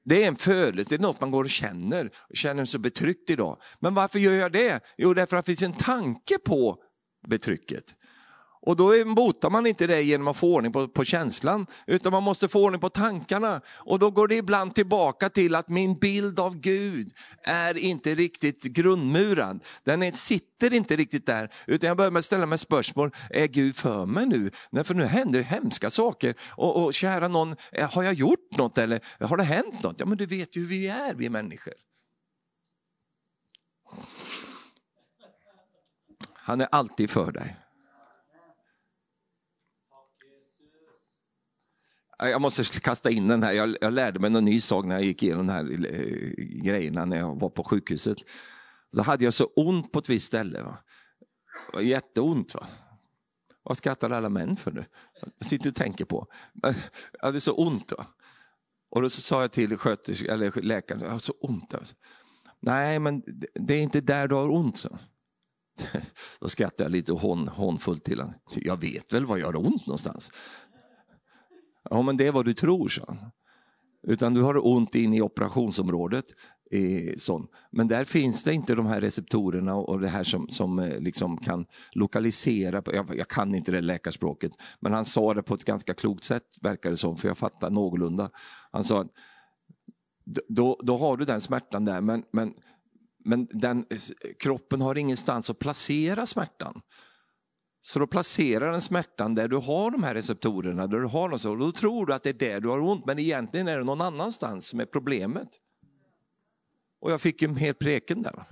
[0.05, 3.61] Det är en födelse, det är något man går och känner, känner sig betryckt idag.
[3.79, 4.79] Men varför gör jag det?
[4.97, 6.77] Jo, därför att det finns en tanke på
[7.27, 7.83] betrycket.
[8.65, 12.23] Och då botar man inte det genom att få ordning på, på, känslan, utan man
[12.23, 13.61] måste få ordning på tankarna.
[13.67, 18.63] Och då går det ibland tillbaka till att min bild av Gud är inte riktigt
[18.63, 19.63] grundmurad.
[19.83, 23.47] Den är, sitter inte riktigt där, utan jag börjar med att ställa mig spörsmål, är
[23.47, 24.51] Gud för mig nu?
[24.69, 26.35] Nej, för nu händer hemska saker.
[26.49, 29.99] Och, och kära någon, eh, har jag gjort något eller har det hänt något?
[29.99, 31.73] Ja, men du vet ju hur vi är, vi människor.
[36.33, 37.55] Han är alltid för dig.
[42.19, 43.53] Jag måste kasta in den här.
[43.53, 47.05] Jag, jag lärde mig en ny sak när jag gick igenom de här eh, grejerna
[47.05, 48.17] när jag var på sjukhuset.
[48.91, 50.61] Då hade jag så ont på ett visst ställe.
[50.63, 50.77] Va?
[51.81, 52.55] Jätteont.
[52.55, 52.67] Va?
[53.63, 54.85] Vad skrattar alla män för nu?
[55.37, 56.27] Jag sitter och tänker på.
[56.61, 56.75] Jag
[57.21, 57.91] hade så ont.
[57.91, 58.05] Va?
[58.91, 61.73] Och då så sa jag till eller läkaren, jag har så ont.
[61.73, 61.95] Alltså.
[62.59, 63.23] Nej, men
[63.53, 64.77] det är inte där du har ont.
[64.77, 64.97] Så.
[66.39, 68.35] Då skrattade jag lite hånfullt till honom.
[68.55, 70.31] Jag vet väl var jag har ont någonstans.
[71.89, 73.17] Ja, men det är vad du tror, så.
[74.07, 76.25] Utan du har ont in i operationsområdet.
[77.17, 77.47] sån.
[77.71, 81.37] Men där finns det inte de här receptorerna och det här som, som eh, liksom
[81.37, 85.93] kan lokalisera, jag, jag kan inte det läkarspråket, men han sa det på ett ganska
[85.93, 88.29] klokt sätt verkar det som, för jag fattar någorlunda.
[88.71, 89.11] Han sa att
[90.47, 92.53] då, då har du den smärtan där, men, men,
[93.25, 93.85] men den,
[94.39, 96.81] kroppen har ingenstans att placera smärtan.
[97.85, 101.51] Så då placerar den smärtan där du har de här receptorerna, där du har dem,
[101.51, 103.83] och då tror du att det är där du har ont, men egentligen är det
[103.83, 105.49] någon annanstans som är problemet.
[107.01, 108.43] Och jag fick ju mer preken där.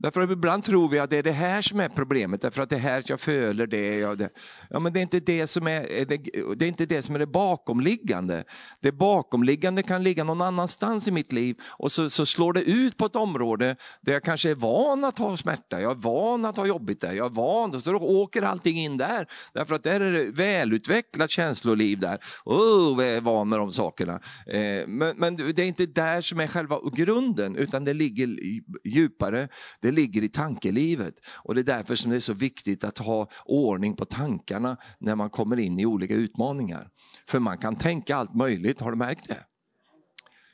[0.00, 2.70] Därför att ibland tror vi att det är det här som är problemet, därför att
[2.70, 3.98] det är här jag föler det.
[3.98, 4.30] Jag, det.
[4.70, 6.16] Ja, men det är, inte det, som är, det,
[6.56, 8.44] det är inte det som är det bakomliggande.
[8.80, 12.96] Det bakomliggande kan ligga någon annanstans i mitt liv och så, så slår det ut
[12.96, 16.56] på ett område där jag kanske är van att ha smärta, jag är van att
[16.56, 19.26] ha jobbigt där, jag är van, och så åker allting in där.
[19.52, 22.18] Därför att där är det välutvecklat känsloliv där.
[22.44, 24.20] Oh, jag är van med de sakerna.
[24.46, 28.36] Eh, men, men det är inte där som är själva grunden, utan det ligger
[28.84, 29.48] djupare
[29.80, 31.14] det det ligger i tankelivet.
[31.26, 35.16] Och Det är därför som det är så viktigt att ha ordning på tankarna när
[35.16, 36.88] man kommer in i olika utmaningar.
[37.26, 39.44] För man kan tänka allt möjligt, har du märkt det?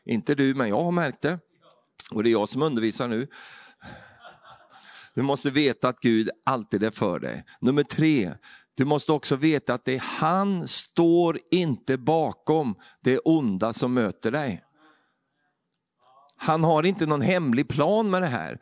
[0.04, 1.38] Inte du, men jag har märkt det.
[2.10, 3.26] Och det är jag som undervisar nu.
[5.14, 7.44] Du måste veta att Gud alltid är för dig.
[7.60, 8.34] Nummer tre,
[8.74, 14.30] du måste också veta att det är han står inte bakom det onda som möter
[14.30, 14.64] dig.
[16.36, 18.60] Han har inte någon hemlig plan med det här.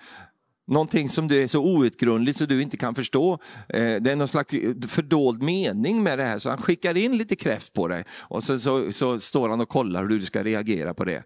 [0.72, 3.32] Någonting som du är så outgrundligt så du inte kan förstå.
[3.68, 4.50] Eh, det är någon slags
[4.88, 8.58] fördold mening med det här, så han skickar in lite kräft på dig och så,
[8.58, 11.24] så, så står han och kollar hur du ska reagera på det.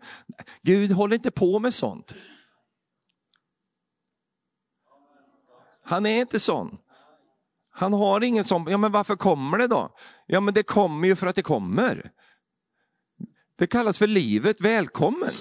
[0.63, 2.15] Gud håller inte på med sånt.
[5.85, 6.79] Han är inte sån.
[7.71, 9.91] Han har ingen sån, ja men varför kommer det då?
[10.27, 12.11] Ja men det kommer ju för att det kommer.
[13.59, 15.35] Det kallas för livet, välkommen.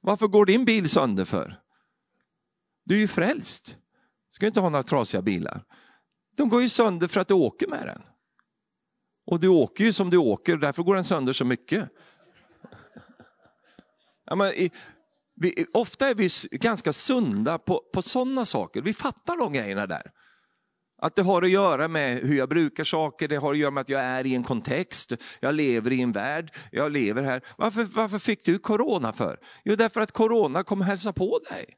[0.00, 1.63] Varför går din bil sönder för?
[2.84, 3.76] Du är ju frälst.
[4.30, 5.64] Du ska inte ha några trasiga bilar.
[6.36, 8.02] De går ju sönder för att du åker med den.
[9.26, 11.88] Och du åker ju som du åker, därför går den sönder så mycket.
[14.26, 14.52] Ja, men,
[15.36, 20.10] vi, ofta är vi ganska sunda på, på sådana saker, vi fattar de grejerna där.
[21.02, 23.80] Att det har att göra med hur jag brukar saker, det har att göra med
[23.80, 27.42] att jag är i en kontext, jag lever i en värld, jag lever här.
[27.56, 29.38] Varför, varför fick du corona för?
[29.64, 31.76] Jo, därför att corona kommer hälsa på dig.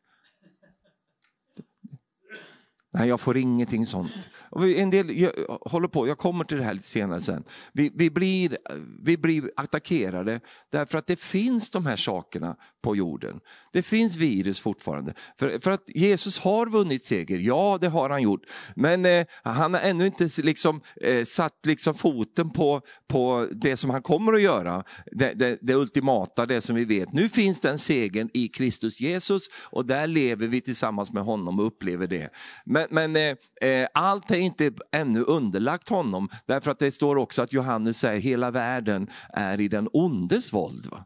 [2.98, 4.28] Nej, jag får ingenting sånt.
[4.76, 7.44] En del jag, håller på, jag kommer till det här lite senare sen.
[7.72, 8.56] Vi, vi, blir,
[9.02, 10.40] vi blir attackerade
[10.72, 12.56] därför att det finns de här sakerna
[12.86, 13.40] på jorden.
[13.72, 15.14] Det finns virus fortfarande.
[15.38, 18.40] För, för att Jesus har vunnit seger, ja det har han gjort.
[18.76, 23.90] Men eh, han har ännu inte liksom, eh, satt liksom foten på, på det som
[23.90, 24.84] han kommer att göra.
[25.12, 27.12] Det, det, det ultimata, det som vi vet.
[27.12, 31.66] Nu finns den segern i Kristus Jesus och där lever vi tillsammans med honom och
[31.66, 32.30] upplever det.
[32.64, 37.42] Men, men eh, eh allt är inte ännu underlagt honom, därför att det står också
[37.42, 40.86] att Johannes säger hela världen är i den ondes våld.
[40.90, 41.04] Va?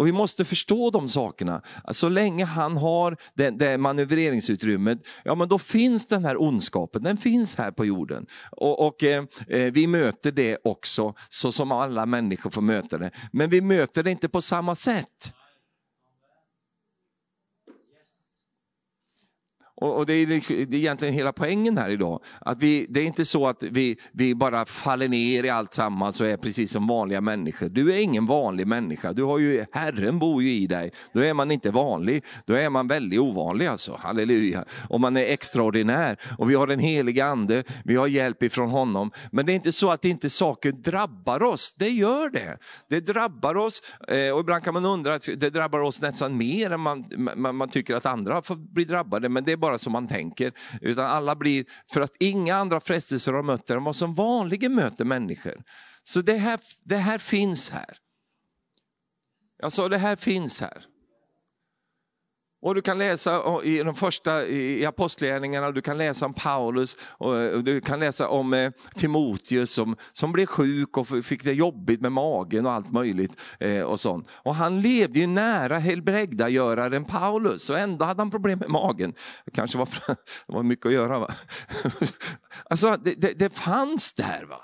[0.00, 1.62] Och vi måste förstå de sakerna.
[1.90, 7.16] Så länge han har det, det manövreringsutrymmet, ja men då finns den här ondskapen, den
[7.16, 8.26] finns här på jorden.
[8.50, 13.10] Och, och eh, eh, vi möter det också, så som alla människor får möta det.
[13.32, 15.32] Men vi möter det inte på samma sätt.
[19.80, 20.26] Och, och det, är,
[20.66, 22.22] det är egentligen hela poängen här idag.
[22.40, 26.20] Att vi, det är inte så att vi, vi bara faller ner i allt sammans
[26.20, 27.68] och är precis som vanliga människor.
[27.68, 29.12] Du är ingen vanlig människa.
[29.12, 30.92] Du har ju, Herren bor ju i dig.
[31.12, 32.24] Då är man inte vanlig.
[32.46, 33.96] Då är man väldigt ovanlig alltså.
[34.00, 34.64] Halleluja.
[34.88, 36.16] Och man är extraordinär.
[36.38, 37.64] Och vi har den Helige ande.
[37.84, 39.10] Vi har hjälp ifrån honom.
[39.32, 41.74] Men det är inte så att inte saker drabbar oss.
[41.78, 42.58] Det gör det.
[42.88, 43.82] Det drabbar oss.
[44.08, 47.04] Eh, och ibland kan man undra, att det drabbar oss nästan mer än man,
[47.36, 49.28] man, man tycker att andra får bli drabbade.
[49.28, 52.80] Men det är bara bara som man tänker, utan alla blir, för att inga andra
[52.80, 55.62] frestelser har mött än vad som vanligen möter människor.
[56.02, 57.96] Så det här, det här finns här.
[59.58, 60.84] Jag sa det här finns här.
[62.62, 67.64] Och du kan läsa i de första i apostlagärningarna, du kan läsa om Paulus och
[67.64, 72.12] du kan läsa om eh, Timoteus som, som blev sjuk och fick det jobbigt med
[72.12, 73.40] magen och allt möjligt.
[73.60, 74.28] Eh, och sånt.
[74.32, 79.14] Och han levde ju nära helbrägdagöraren Paulus och ändå hade han problem med magen.
[79.44, 81.18] Det kanske var, det var mycket att göra.
[81.18, 81.34] Va?
[82.64, 84.46] Alltså det, det, det fanns där.
[84.48, 84.60] va.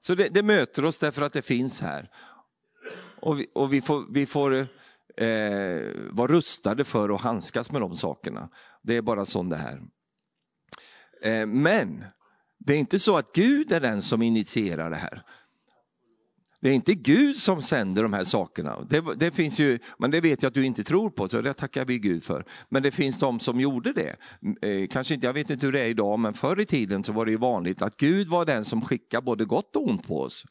[0.00, 2.10] Så det, det, möter oss därför att det finns här.
[3.20, 4.66] Och vi, och vi får, vi får eh,
[5.18, 8.48] eh, vara rustade för att handskas med de sakerna.
[8.82, 9.80] Det är bara sånt det här.
[11.22, 12.04] Eh, men
[12.58, 15.22] det är inte så att Gud är den som initierar det här.
[16.60, 18.76] Det är inte Gud som sänder de här sakerna.
[18.90, 21.54] Det, det, finns ju, men det vet jag att du inte tror på, så det
[21.54, 22.44] tackar vi Gud för.
[22.68, 24.16] Men det finns de som gjorde det.
[24.42, 27.04] Mm, eh, kanske inte, jag vet inte hur det är idag, men förr i tiden
[27.04, 30.06] så var det ju vanligt att Gud var den som skickade både gott och ont
[30.06, 30.44] på oss.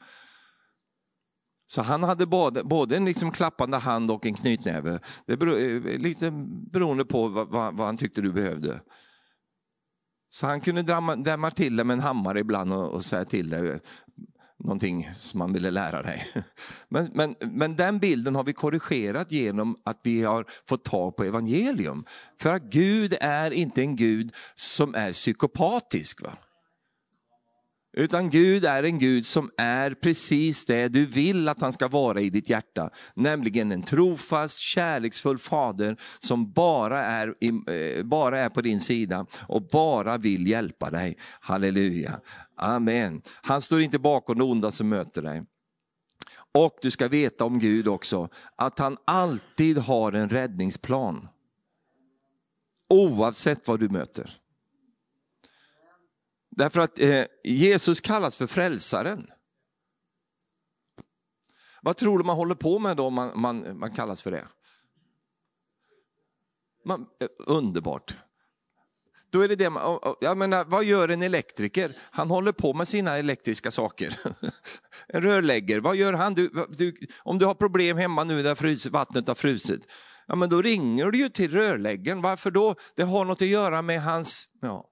[1.68, 5.00] Så han hade både, både en liksom klappande hand och en knytnäve.
[5.26, 6.32] Det beror, eh, lite
[6.72, 8.82] beroende på vad, vad, vad, han tyckte du behövde.
[10.30, 10.82] Så han kunde
[11.24, 13.78] dämma till dig med en hammare ibland och, och säga till dig eh,
[14.60, 16.28] någonting som man ville lära dig.
[16.90, 21.24] Men, men, men den bilden har vi korrigerat genom att vi har fått tag på
[21.24, 22.06] evangelium.
[22.40, 26.22] För att Gud är inte en Gud som är psykopatisk.
[26.22, 26.38] Va?
[27.98, 32.22] Utan Gud är en Gud som är precis det du vill att han ska vara
[32.22, 32.90] i ditt hjärta.
[33.14, 37.28] Nämligen en trofast, kärleksfull fader som bara är,
[37.72, 41.18] eh, bara är på din sida och bara vill hjälpa dig.
[41.40, 42.20] Halleluja.
[42.58, 43.22] Amen.
[43.42, 45.44] Han står inte bakom det onda som möter dig.
[46.54, 51.28] Och du ska veta om Gud också, att han alltid har en räddningsplan.
[52.90, 54.34] Oavsett vad du möter.
[56.58, 59.28] Därför att eh, Jesus kallas för frälsaren.
[61.82, 64.48] Vad tror du man håller på med då om man, man, man kallas för det?
[66.86, 68.18] Man, eh, underbart.
[69.30, 71.98] Då är det det man, jag menar, vad gör en elektriker?
[72.00, 74.20] Han håller på med sina elektriska saker.
[75.08, 76.34] en rörläggare, vad gör han?
[76.34, 79.92] Du, du, om du har problem hemma nu där frys, vattnet har frusit,
[80.28, 82.22] ja, men då ringer du ju till rörläggaren.
[82.22, 82.76] Varför då?
[82.96, 84.50] Det har något att göra med hans...
[84.62, 84.90] Ja.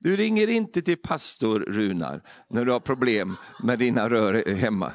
[0.00, 4.92] Du ringer inte till pastor Runar när du har problem med dina rör hemma.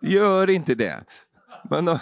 [0.00, 1.04] Gör inte det.
[1.70, 1.98] Men,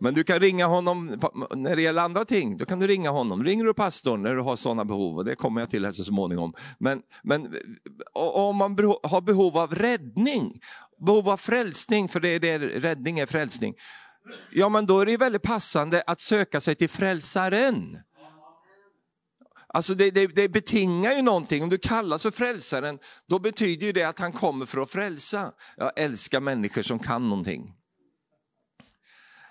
[0.00, 1.20] men du kan ringa honom
[1.54, 2.56] när det gäller andra ting.
[2.56, 3.44] Då kan du ringa honom.
[3.44, 6.04] Ringer du pastorn när du har sådana behov, och det kommer jag till här så
[6.04, 6.54] småningom.
[6.78, 7.56] Men, men
[8.12, 8.70] om man
[9.02, 10.60] har behov av räddning,
[11.06, 13.74] behov av frälsning, för det är det räddning är frälsning.
[14.52, 17.98] Ja, men då är det väldigt passande att söka sig till frälsaren.
[19.76, 21.62] Alltså det, det, det, betingar ju någonting.
[21.62, 25.52] Om du kallas för frälsaren, då betyder det att han kommer för att frälsa.
[25.76, 27.72] Jag älskar människor som kan någonting.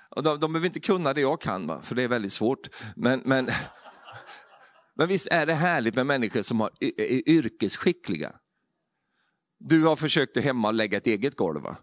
[0.10, 1.82] Och de, de behöver inte kunna det jag kan, va?
[1.84, 2.70] för det är väldigt svårt.
[2.96, 3.50] Men, men,
[4.96, 8.32] men visst är det härligt med människor som har, är yrkesskickliga.
[9.60, 11.62] Du har försökt hemma lägga ett eget golv.
[11.62, 11.78] Va?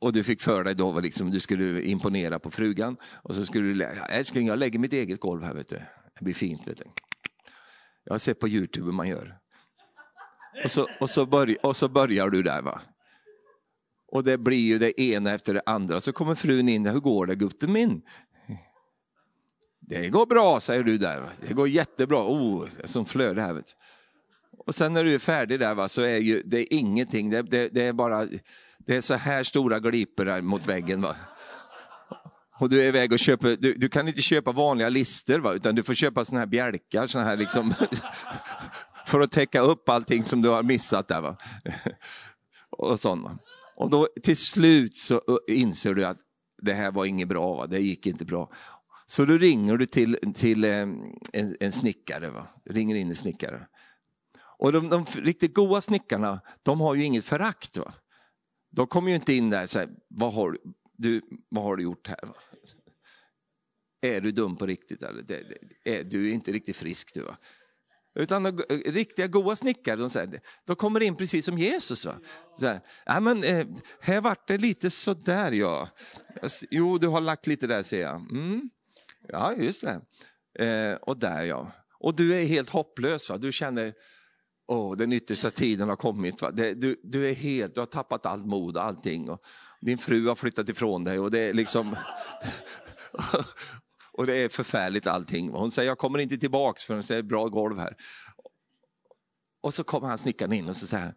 [0.00, 2.96] och du fick för dig då liksom, du skulle imponera på frugan.
[3.22, 5.80] Och så skulle du, älskling jag lägger mitt eget golv här vet du.
[6.18, 6.68] Det blir fint.
[6.68, 6.84] Vet du.
[8.04, 9.38] Jag har sett på Youtube hur man gör.
[10.64, 12.62] Och så, och så, börj, och så börjar du där.
[12.62, 12.80] va.
[14.12, 16.00] Och det blir ju det ena efter det andra.
[16.00, 18.02] Så kommer frun in, hur går det gutten min?
[19.80, 21.30] Det går bra, säger du där.
[21.48, 22.18] Det går jättebra.
[22.18, 23.52] Oh, som flöde här.
[23.52, 23.76] Vet.
[24.58, 27.30] Och sen när du är färdig där va, så är ju, det är ingenting.
[27.30, 28.26] Det, det, det är bara
[28.78, 31.02] det är så här stora glipor mot väggen.
[31.02, 31.16] Va?
[32.58, 35.52] Och du är iväg och köper, du, du kan inte köpa vanliga lister va?
[35.52, 37.74] utan du får köpa såna här bjälkar såna här liksom,
[39.06, 41.20] för att täcka upp allting som du har missat där.
[41.20, 41.36] Va?
[42.70, 43.38] och sånt, va?
[43.76, 46.18] Och då till slut så inser du att
[46.62, 47.66] det här var inget bra, va?
[47.66, 48.52] det gick inte bra.
[49.06, 50.70] Så då ringer du till, till eh,
[51.32, 52.46] en, en snickare, va?
[52.70, 53.66] ringer in en snickare.
[54.58, 57.76] Och de, de riktigt goda snickarna, de har ju inget förakt.
[57.76, 57.94] Va?
[58.70, 60.58] De kommer ju inte in där och säger, vad har
[60.98, 62.18] du, vad har du gjort här?
[64.06, 65.02] Är du dum på riktigt?
[65.02, 65.24] Eller?
[65.84, 67.20] är, du är inte riktigt frisk du.
[67.20, 67.36] Va?
[68.18, 72.06] Utan de, riktiga goa snickare, de, säger, de kommer in precis som Jesus.
[72.06, 72.14] Va?
[72.58, 73.66] Så här, ja, men, eh,
[74.00, 75.88] här vart det lite sådär ja.
[76.42, 78.16] Alltså, jo, du har lagt lite där ser jag.
[78.16, 78.70] Mm.
[79.28, 80.00] Ja, just det.
[80.64, 81.72] Eh, och där ja.
[81.98, 83.30] Och du är helt hopplös.
[83.30, 83.36] Va?
[83.36, 83.94] Du känner,
[84.66, 86.42] oh, den yttersta tiden har kommit.
[86.42, 86.50] Va?
[86.50, 89.30] Det, du, du, är helt, du har tappat allt mod och allting.
[89.30, 89.42] Och
[89.80, 91.96] din fru har flyttat ifrån dig och det är liksom...
[94.16, 95.50] och det är förfärligt allting.
[95.50, 97.96] Hon säger, jag kommer inte tillbaks förrän det är bra golv här.
[99.60, 101.14] Och så kommer han snickaren in och så säger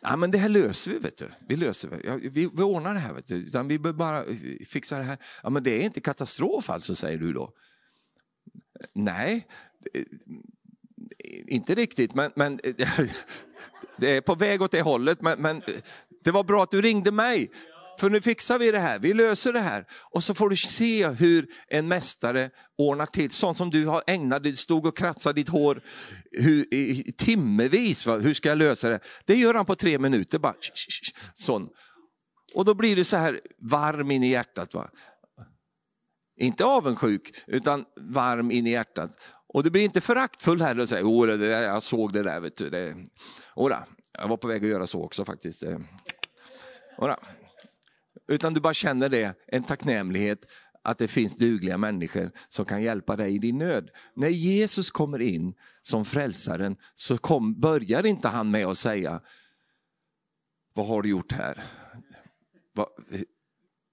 [0.00, 1.28] ja men det här löser vi, vet du.
[1.48, 2.00] Vi löser det.
[2.04, 3.34] Ja, vi, vi ordnar det här, vet du.
[3.34, 4.36] Utan vi behöver bara eh,
[4.68, 5.18] fixa det här.
[5.42, 7.52] Ja men det är inte katastrof alltså, säger du då.
[8.94, 9.46] Nej,
[9.94, 10.02] eh,
[11.46, 12.74] inte riktigt, men, men eh,
[13.98, 15.20] det är på väg åt det hållet.
[15.20, 15.62] Men, men
[16.24, 17.50] det var bra att du ringde mig,
[18.00, 19.86] för nu fixar vi det här, vi löser det här.
[20.10, 24.42] Och så får du se hur en mästare ordnar till, sånt som du har ägnat
[24.42, 25.82] du stod och kratsade ditt hår
[26.30, 28.16] hur, i, timmevis, va?
[28.16, 29.00] hur ska jag lösa det?
[29.24, 30.54] Det gör han på tre minuter, bara
[31.34, 31.68] sån.
[32.54, 33.40] Och då blir du så här
[33.70, 34.74] varm in i hjärtat.
[34.74, 34.90] Va?
[36.40, 39.10] Inte avundsjuk, utan varm in i hjärtat.
[39.54, 42.40] Och det blir inte föraktfull heller och säger, oh, det där, jag såg det där,
[42.40, 42.70] vet du.
[42.70, 42.94] Det,
[43.54, 43.84] Ora,
[44.18, 45.62] jag var på väg att göra så också faktiskt.
[45.62, 45.78] Eh,
[46.98, 47.16] ora.
[48.30, 50.46] Utan du bara känner det, en tacknämlighet
[50.84, 53.90] att det finns dugliga människor som kan hjälpa dig i din nöd.
[54.14, 59.20] När Jesus kommer in som frälsaren så kom, börjar inte han med att säga,
[60.74, 61.64] vad har du gjort här?
[62.74, 62.86] Va,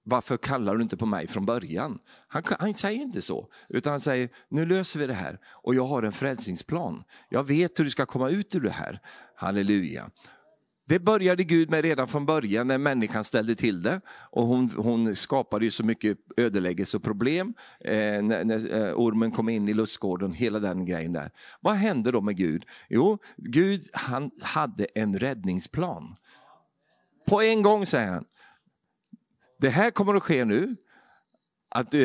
[0.04, 1.98] varför kallar du inte på mig från början?
[2.28, 5.86] Han, han, säger inte så, utan han säger, nu löser vi det här och jag
[5.86, 7.04] har en frälsningsplan.
[7.28, 9.00] Jag vet hur du ska komma ut ur det här.
[9.36, 10.10] Halleluja.
[10.88, 14.00] Det började Gud med redan från början när människan ställde till det.
[14.30, 19.48] Och hon, hon skapade ju så mycket ödeläggelse och problem eh, när, när ormen kom
[19.48, 21.30] in i lustgården, hela den grejen där.
[21.60, 22.64] Vad hände då med Gud?
[22.88, 26.16] Jo, Gud han hade en räddningsplan.
[27.26, 28.24] På en gång säger han,
[29.60, 30.76] det här kommer att ske nu.
[31.70, 32.00] Att, eh,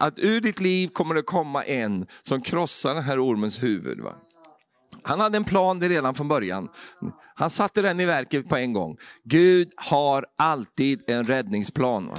[0.00, 4.00] att ur ditt liv kommer det komma en som krossar den här ormens huvud.
[4.00, 4.12] Va?
[5.02, 6.68] Han hade en plan det redan från början.
[7.34, 8.96] Han satte den i verket på en gång.
[9.24, 12.08] Gud har alltid en räddningsplan.
[12.08, 12.16] Va?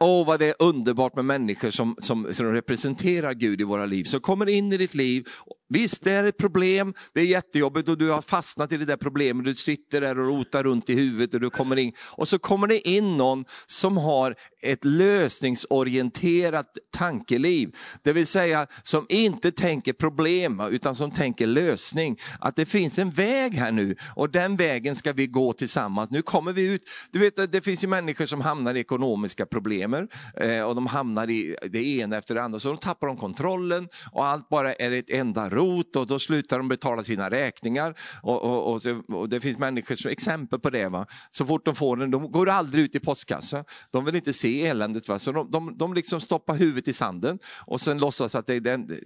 [0.00, 4.04] Åh, vad det är underbart med människor som, som, som representerar Gud i våra liv,
[4.04, 5.26] som kommer in i ditt liv.
[5.70, 8.96] Visst, det är ett problem, det är jättejobbigt och du har fastnat i det där
[8.96, 11.92] problemet, du sitter där och rotar runt i huvudet och du kommer in.
[12.00, 17.76] Och så kommer det in någon som har ett lösningsorienterat tankeliv.
[18.02, 22.18] Det vill säga som inte tänker problem utan som tänker lösning.
[22.40, 26.10] Att det finns en väg här nu och den vägen ska vi gå tillsammans.
[26.10, 26.82] Nu kommer vi ut.
[27.10, 31.30] Du vet, det finns ju människor som hamnar i ekonomiska problem eh, och de hamnar
[31.30, 32.60] i det ena efter det andra.
[32.60, 36.58] Så de tappar de kontrollen och allt bara är ett enda rot och då slutar
[36.58, 37.94] de betala sina räkningar.
[38.22, 40.88] Och, och, och, och Det finns människor som exempel på det.
[40.88, 41.06] Va?
[41.30, 43.64] Så fort de får den, de går aldrig ut i postkassa.
[43.90, 45.08] De vill inte se eländet.
[45.08, 45.18] Va?
[45.18, 48.60] Så de, de, de liksom stoppar huvudet i sanden och sen låtsas att det är
[48.60, 48.98] den,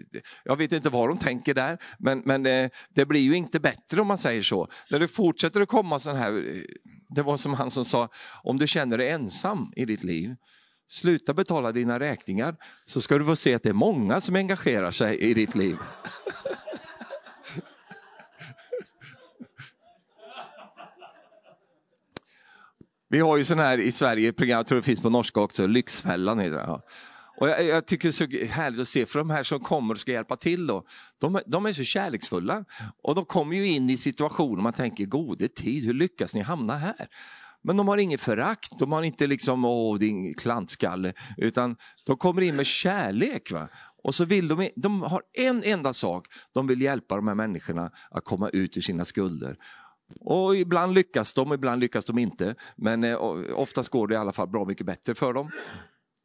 [0.45, 3.61] jag vet inte vad de tänker där, men, men det, eh, det blir ju inte
[3.61, 4.69] bättre om man säger så.
[4.91, 6.63] När det fortsätter att komma sån här,
[7.09, 8.09] det var som han som sa,
[8.43, 10.37] om du känner dig ensam i ditt liv,
[10.93, 14.91] sluta betala dina räkningar så ska du få se att det är många som engagerar
[14.91, 15.77] sig i ditt liv.
[23.09, 25.67] Vi har ju sån här i Sverige, program, jag tror det finns på norska också,
[25.67, 26.81] Lyxfällan heter det.
[27.37, 29.95] Och jag, jag, tycker det är så härligt att se, för de här som kommer
[29.95, 30.85] och ska hjälpa till, då,
[31.21, 32.65] de, de är så kärleksfulla.
[33.03, 36.77] Och de kommer ju in i situationer man tänker, gode tid, hur lyckas ni hamna
[36.77, 37.09] här?
[37.65, 42.43] Men de har inget förakt, de har inte liksom, åh din klantskalle, utan de kommer
[42.43, 43.53] in med kärlek.
[43.53, 43.69] Va?
[44.05, 47.91] Och så vill de, de har en enda sak, de vill hjälpa de här människorna
[48.11, 49.57] att komma ut ur sina skulder.
[50.21, 52.55] Och ibland lyckas de, ibland lyckas de inte.
[52.77, 53.17] Men eh,
[53.55, 55.51] oftast går det i alla fall bra mycket bättre för dem.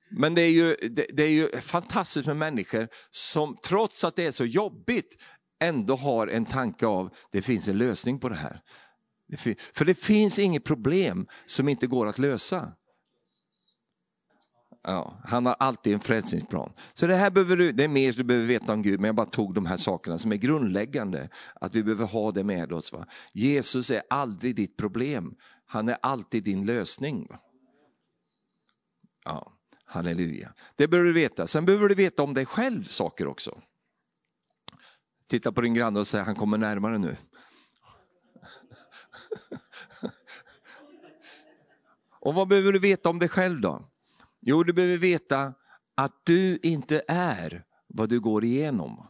[0.09, 4.25] Men det är, ju, det, det, är ju fantastiskt med människor som trots att det
[4.25, 5.17] är så jobbigt
[5.59, 8.61] ändå har en tanke av det finns en lösning på det här.
[9.73, 12.73] För det finns inget problem som inte går att lösa.
[14.84, 16.73] Ja, han har alltid en frälsningsplan.
[16.93, 19.15] Så det här behöver du, det är mer du behöver veta om Gud, men jag
[19.15, 21.30] bara tog de här sakerna som är grundläggande.
[21.61, 22.93] Att vi behöver ha det med oss.
[22.93, 23.05] Va?
[23.34, 27.28] Jesus är aldrig ditt problem, han är alltid din lösning.
[27.30, 27.39] Va?
[29.25, 29.53] Ja,
[29.86, 30.53] halleluja.
[30.75, 31.47] Det behöver du veta.
[31.47, 33.61] Sen behöver du veta om dig själv saker också.
[35.30, 37.17] Titta på din granne och säg, han kommer närmare nu.
[42.28, 43.86] Och vad behöver du veta om dig själv då?
[44.41, 45.53] Jo, du behöver veta
[45.97, 49.07] att du inte är vad du går igenom.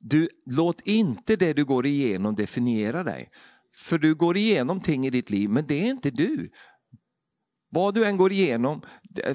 [0.00, 3.30] Du, låt inte det du går igenom definiera dig.
[3.74, 6.50] För du går igenom ting i ditt liv, men det är inte du.
[7.70, 8.82] Vad du än går igenom,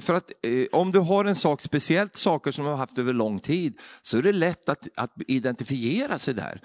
[0.00, 3.12] för att eh, om du har en sak, speciellt saker som du har haft över
[3.12, 6.62] lång tid, så är det lätt att, att identifiera sig där.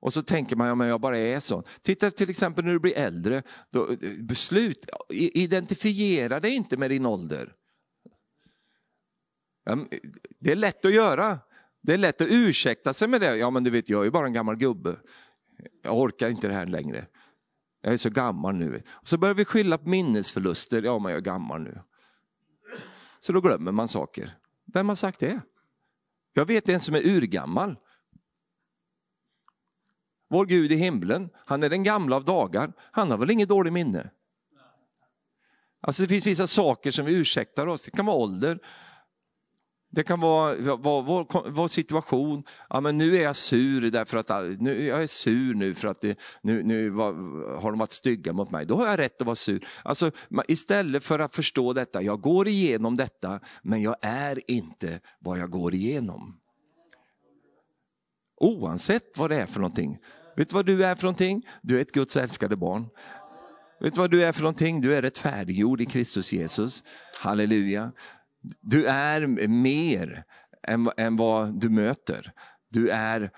[0.00, 1.62] Och så tänker man, ja men jag bara är sån.
[1.82, 4.86] Titta till exempel när du blir äldre, då, eh, beslut,
[5.34, 7.54] identifiera dig inte med din ålder.
[9.70, 9.76] Eh,
[10.38, 11.38] det är lätt att göra.
[11.82, 13.36] Det är lätt att ursäkta sig med det.
[13.36, 14.96] Ja men du vet, jag är ju bara en gammal gubbe.
[15.82, 17.06] Jag orkar inte det här längre.
[17.82, 18.82] Jag är så gammal nu.
[18.90, 20.82] Och så börjar vi skylla på minnesförluster.
[20.82, 21.80] Ja men jag är gammal nu.
[23.18, 24.36] Så då glömmer man saker.
[24.74, 25.40] Vem har sagt det?
[26.32, 27.76] Jag vet en som är urgammal.
[30.30, 33.72] Vår Gud i himlen, han är den gamla av dagar, han har väl inget dåligt
[33.72, 34.10] minne?
[35.82, 38.58] Alltså det finns vissa saker som vi ursäktar oss, det kan vara ålder.
[39.92, 44.60] Det kan vara vår, vår, vår, situation, ja men nu är jag sur därför att
[44.60, 47.12] nu, jag är sur nu för att det, nu, nu var,
[47.60, 48.66] har de varit stygga mot mig.
[48.66, 49.66] Då har jag rätt att vara sur.
[49.82, 50.10] Alltså,
[50.48, 55.50] istället för att förstå detta, jag går igenom detta men jag är inte vad jag
[55.50, 56.40] går igenom.
[58.40, 59.98] Oavsett vad det är för någonting.
[60.40, 61.46] Vet du vad du är för någonting?
[61.62, 62.86] Du är ett Guds älskade barn.
[63.80, 64.80] Vet du vad du är för någonting?
[64.80, 66.82] Du är rättfärdiggjord i Kristus Jesus.
[67.22, 67.92] Halleluja.
[68.60, 70.24] Du är mer
[70.68, 72.32] än, än vad du möter.
[72.70, 73.30] Du är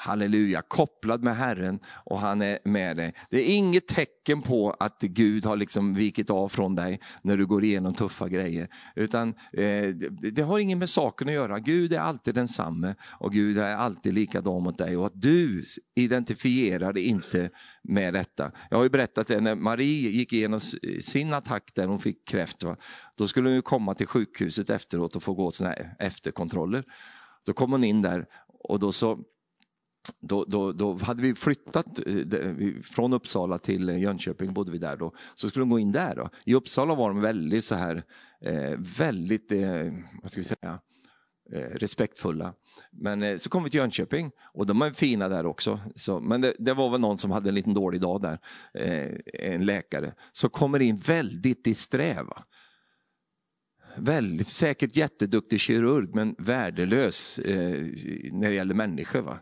[0.00, 3.14] halleluja, kopplad med Herren och han är med dig.
[3.30, 7.46] Det är inget tecken på att Gud har liksom vikit av från dig när du
[7.46, 8.68] går igenom tuffa grejer.
[8.96, 9.88] Utan eh,
[10.32, 11.58] Det har inget med saken att göra.
[11.58, 16.92] Gud är alltid densamme och Gud är alltid likadan mot dig och att du identifierar
[16.92, 17.50] dig inte
[17.82, 18.50] med detta.
[18.70, 20.60] Jag har ju berättat det när Marie gick igenom
[21.00, 22.62] sin attack där hon fick kräft.
[22.62, 22.76] Va?
[23.16, 26.84] Då skulle hon komma till sjukhuset efteråt och få gå såna efterkontroller.
[27.46, 29.18] Då kom hon in där och då så
[30.20, 34.96] då, då, då, hade vi flyttat eh, från Uppsala till eh, Jönköping, bodde vi där
[34.96, 35.14] då.
[35.34, 36.16] Så skulle de gå in där.
[36.16, 36.30] Då.
[36.44, 38.02] I Uppsala var de väldigt så här,
[38.44, 39.92] eh, väldigt, eh,
[40.22, 40.80] vad ska vi säga,
[41.52, 42.54] eh, respektfulla.
[42.92, 45.80] Men eh, så kom vi till Jönköping och de är fina där också.
[45.96, 48.38] Så, men det, det, var väl någon som hade en liten dålig dag där,
[48.74, 49.10] eh,
[49.52, 50.14] en läkare.
[50.32, 52.22] Så kommer in väldigt disträ.
[52.22, 52.44] Va?
[53.96, 57.86] Väldigt, säkert jätteduktig kirurg men värdelös eh,
[58.32, 59.22] när det gäller människor.
[59.22, 59.38] Va?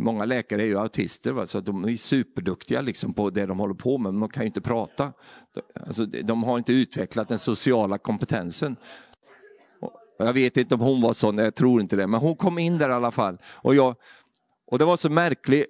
[0.00, 1.46] Många läkare är ju autister, va?
[1.46, 4.46] så de är superduktiga liksom på det de håller på med, men de kan ju
[4.46, 5.12] inte prata.
[5.86, 8.76] Alltså, de har inte utvecklat den sociala kompetensen.
[10.18, 12.78] Jag vet inte om hon var sån, jag tror inte det, men hon kom in
[12.78, 13.38] där i alla fall.
[13.44, 13.94] Och, jag,
[14.66, 15.66] och det var så märkligt,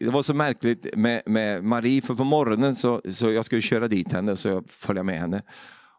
[0.00, 3.88] det var så märkligt med, med Marie, för på morgonen så, så jag skulle köra
[3.88, 5.42] dit henne, så jag följde med henne.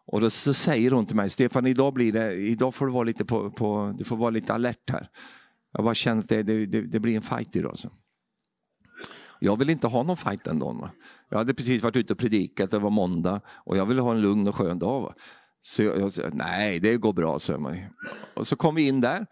[0.06, 3.04] Och då så säger hon till mig, Stefan idag, blir det, idag får du vara
[3.04, 5.08] lite, på, på, du får vara lite alert här.
[5.72, 7.78] Jag bara känner att det, det, det, blir en fight idag.
[7.78, 7.90] Så.
[9.40, 10.78] Jag vill inte ha någon fight den dagen.
[10.78, 10.90] Va?
[11.28, 14.20] Jag hade precis varit ute och predikat, det var måndag och jag ville ha en
[14.20, 15.00] lugn och skön dag.
[15.00, 15.14] Va?
[15.60, 17.90] Så jag, jag sa, nej det går bra, sa Marie.
[18.34, 19.26] Och så kom vi in där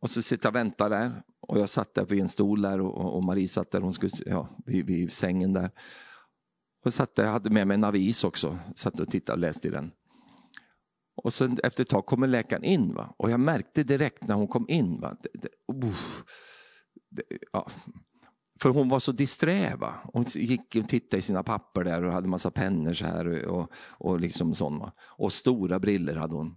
[0.00, 1.22] och så sitter jag och väntar där.
[1.40, 4.12] Och jag satt där vid en stol där och, och Marie satt där hon skulle,
[4.26, 5.70] ja, vid, vid sängen där.
[6.84, 9.68] Och satt där, jag hade med mig en avis också, satt och tittade och läste
[9.68, 9.92] i den.
[11.22, 12.94] Och sen efter ett tag kommer läkaren in.
[12.94, 13.14] Va?
[13.16, 15.00] Och jag märkte direkt när hon kom in.
[15.00, 15.16] Va?
[15.22, 15.48] Det, det,
[15.86, 15.94] uh,
[17.10, 17.66] det, ja.
[18.60, 19.76] För hon var så disträ.
[19.76, 19.94] Va?
[20.12, 23.46] Hon gick och tittade i sina papper där och hade massa pennor så här.
[23.46, 24.92] Och, och, liksom sån, va?
[25.00, 26.54] och stora briller hade hon.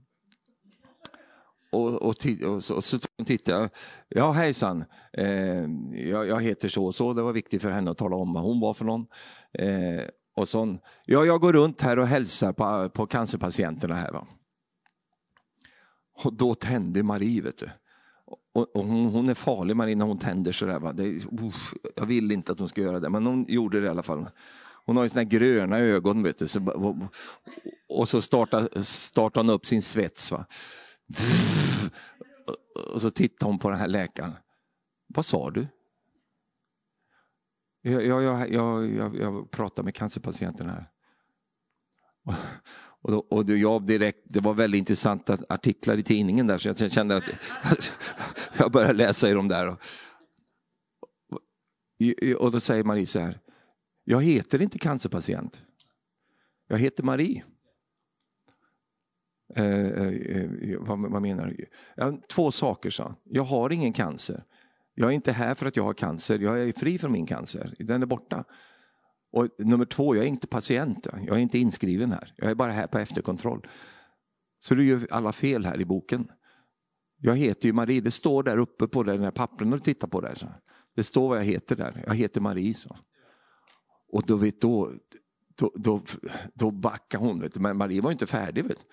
[1.71, 2.15] Och, och,
[2.55, 3.69] och, så, och så tittade jag.
[4.09, 5.65] Ja hejsan, eh,
[6.09, 7.13] jag, jag, heter så och så.
[7.13, 9.05] Det var viktigt för henne att tala om vad hon var för någon.
[9.53, 10.03] Eh,
[10.35, 10.79] och sån.
[11.05, 14.11] Ja, jag går runt här och hälsar på, på cancerpatienterna här.
[14.11, 14.27] Va?
[16.23, 17.69] Och då tände Marie, vet du.
[18.53, 20.79] Och, och hon, hon, är farlig Marie när hon tänder sådär.
[20.79, 20.93] Va?
[20.93, 23.89] Det, uff, jag vill inte att hon ska göra det, men hon gjorde det i
[23.89, 24.29] alla fall.
[24.85, 26.47] Hon har ju såna gröna ögon, vet du.
[26.47, 26.95] Så, och,
[27.89, 30.31] och så startar, startar hon upp sin svets.
[30.31, 30.45] Va?
[32.93, 34.33] Och så tittar hon på den här läkaren.
[35.07, 35.67] Vad sa du?
[37.81, 40.89] Jag, jag, jag, jag, jag pratar med cancerpatienten här.
[43.05, 46.91] Och, då, och jag direkt, det var väldigt intressanta artiklar i tidningen där så jag
[46.91, 47.23] kände att
[48.57, 49.67] jag började läsa i dem där.
[49.67, 49.77] Och,
[52.37, 53.39] och då säger Marie så här,
[54.03, 55.61] jag heter inte cancerpatient.
[56.67, 57.43] Jag heter Marie.
[59.55, 61.65] Eh, eh, eh vad, vad, menar du?
[61.95, 64.43] Ja, två saker, sa Jag har ingen cancer.
[64.95, 66.39] Jag är inte här för att jag har cancer.
[66.39, 67.73] Jag är fri från min cancer.
[67.79, 68.43] Den är borta.
[69.35, 71.07] Och nummer två, jag är inte patient.
[71.27, 72.33] Jag är inte inskriven här.
[72.35, 73.67] Jag är bara här på efterkontroll.
[74.59, 76.31] Så du gör alla fel här i boken.
[77.17, 80.21] Jag heter ju Marie, det står där uppe på den här pappren du tittar på
[80.21, 80.35] där.
[80.35, 80.47] Så.
[80.95, 82.03] Det står vad jag heter där.
[82.07, 82.73] Jag heter Marie.
[82.73, 82.97] Så.
[84.11, 84.91] Och då, vet, då,
[85.55, 86.03] då, då,
[86.53, 87.39] då backar hon.
[87.39, 87.59] Vet du.
[87.59, 88.65] Men Marie var inte färdig.
[88.65, 88.85] Vet du.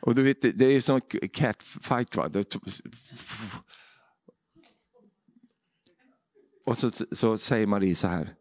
[0.00, 1.00] Och du vet, det är som
[1.32, 2.16] catfight.
[2.16, 2.30] Va?
[6.66, 8.34] Och så, så säger Marie så här.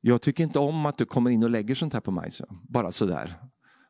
[0.00, 2.30] Jag tycker inte om att du kommer in och lägger sånt här på mig.
[2.30, 2.44] Så.
[2.68, 3.34] Bara sådär.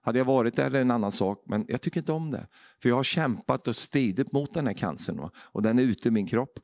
[0.03, 2.47] Hade jag varit där är det en annan sak, men jag tycker inte om det.
[2.83, 5.31] För jag har kämpat och stridit mot den här cancern va?
[5.37, 6.59] och den är ute i min kropp.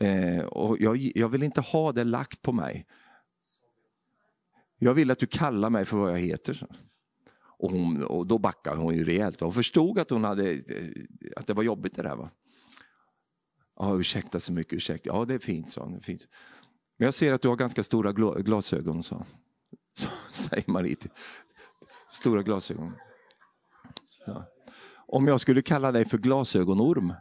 [0.00, 2.86] Eh, och jag, jag, vill inte ha det lagt på mig.
[4.78, 6.54] Jag vill att du kallar mig för vad jag heter.
[6.54, 6.66] Så.
[7.58, 9.40] Och, hon, och då backade hon ju rejält.
[9.40, 10.60] Hon förstod att, hon hade,
[11.36, 12.16] att det var jobbigt det där.
[12.16, 12.30] Va?
[13.76, 15.10] Ja, ursäkta så mycket, ursäkta.
[15.10, 16.00] Ja, det är fint, sa hon.
[16.00, 16.28] Fint.
[16.98, 19.24] Men jag ser att du har ganska stora glasögon, sa
[19.98, 20.96] så säger Marie.
[22.10, 22.92] Stora glasögon.
[24.26, 24.44] Ja.
[25.06, 27.14] Om jag skulle kalla dig för glasögonorm.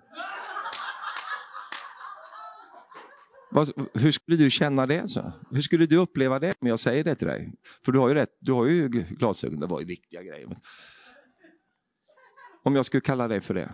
[3.93, 5.07] hur skulle du känna det?
[5.07, 5.31] Så?
[5.51, 7.53] Hur skulle du uppleva det om jag säger det till dig?
[7.85, 10.57] För du har ju rätt, du har ju glasögon, det var ju riktiga grejer.
[12.63, 13.73] Om jag skulle kalla dig för det,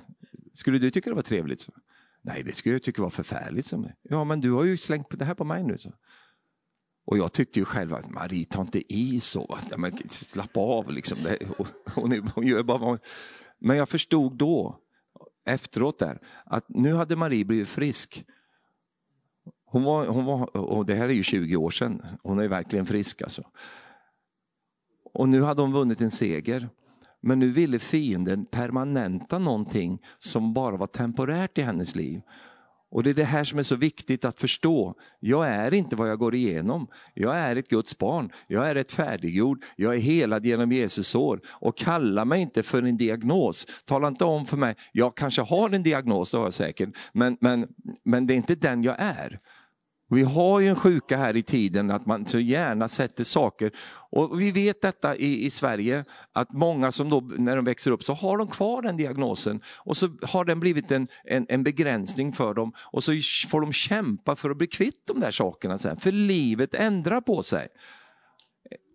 [0.54, 1.60] skulle du tycka det var trevligt?
[1.60, 1.72] Så?
[2.24, 3.65] Nej, det skulle jag tycka var förfärligt.
[3.65, 3.89] Så.
[4.01, 5.78] Ja, men du har ju slängt det här på mig nu.
[5.78, 5.93] Så.
[7.05, 9.59] Och jag tyckte ju själv att Marie, ta inte i så.
[9.69, 11.17] Ja, men, slappa av liksom.
[11.95, 12.99] hon, hon gör bara...
[13.59, 14.80] Men jag förstod då,
[15.45, 18.26] efteråt där, att nu hade Marie blivit frisk.
[19.65, 22.86] Hon var, hon var, och det här är ju 20 år sedan, hon är verkligen
[22.86, 23.43] frisk alltså.
[25.13, 26.69] Och nu hade hon vunnit en seger.
[27.24, 32.21] Men nu ville fienden permanenta någonting som bara var temporärt i hennes liv.
[32.93, 34.95] Och det är det här som är så viktigt att förstå.
[35.19, 36.88] Jag är inte vad jag går igenom.
[37.13, 38.32] Jag är ett Guds barn.
[38.47, 39.63] Jag är ett färdiggjord.
[39.76, 41.41] Jag är helad genom Jesus år.
[41.49, 43.65] Och kalla mig inte för en diagnos.
[43.86, 46.89] Tala inte om för mig, jag kanske har en diagnos, det har jag säkert.
[47.13, 47.67] Men, men,
[48.05, 49.39] men det är inte den jag är.
[50.14, 53.72] Vi har ju en sjuka här i tiden att man så gärna sätter saker,
[54.09, 58.03] och vi vet detta i, i Sverige, att många som då när de växer upp
[58.03, 59.61] så har de kvar den diagnosen.
[59.78, 62.74] Och så har den blivit en, en, en begränsning för dem.
[62.78, 63.11] Och så
[63.49, 67.43] får de kämpa för att bli kvitt de där sakerna sen, för livet ändrar på
[67.43, 67.68] sig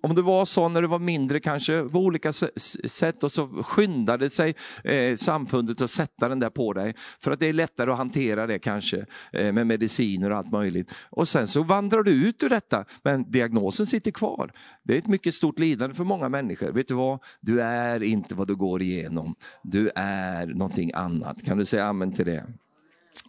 [0.02, 4.30] om du var så när du var mindre kanske på olika sätt och så skyndade
[4.30, 6.94] sig eh, samfundet att sätta den där på dig.
[7.20, 10.90] För att det är lättare att hantera det kanske eh, med mediciner och allt möjligt.
[11.10, 14.52] Och sen så vandrar du ut ur detta men diagnosen sitter kvar.
[14.84, 16.72] Det är ett mycket stort lidande för många människor.
[16.72, 17.18] Vet du vad?
[17.40, 19.34] Du är inte vad du går igenom.
[19.62, 21.42] Du är någonting annat.
[21.44, 22.46] Kan du säga amen till det?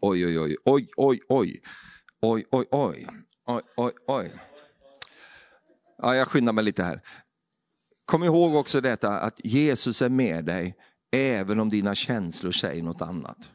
[0.01, 1.53] Oj, oj, oj, oj, oj, oj,
[2.19, 3.07] oj, oj, oj,
[3.45, 4.48] oj, oj, oj.
[6.01, 7.01] Ja, jag skyndar mig lite här.
[8.05, 10.75] Kom ihåg också detta att Jesus är med dig
[11.11, 13.51] även om dina känslor säger något annat.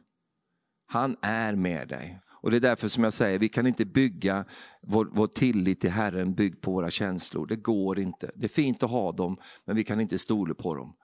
[0.87, 2.21] Han är med dig.
[2.43, 4.45] Och Det är därför som jag säger, vi kan inte bygga
[4.83, 7.47] vår, vår tillit till Herren byggd på våra känslor.
[7.47, 8.31] Det går inte.
[8.35, 10.95] Det är fint att ha dem, men vi kan inte stole på dem.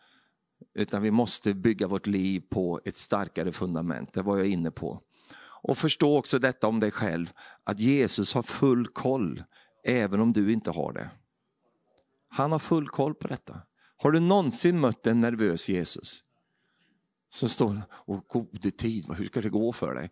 [0.74, 5.00] Utan vi måste bygga vårt liv på ett starkare fundament, det var jag inne på.
[5.62, 7.32] Och förstå också detta om dig själv,
[7.64, 9.42] att Jesus har full koll,
[9.84, 11.10] även om du inte har det.
[12.30, 13.60] Han har full koll på detta.
[13.96, 16.22] Har du någonsin mött en nervös Jesus?
[17.28, 20.10] Som står och gode tid, hur ska det gå för dig?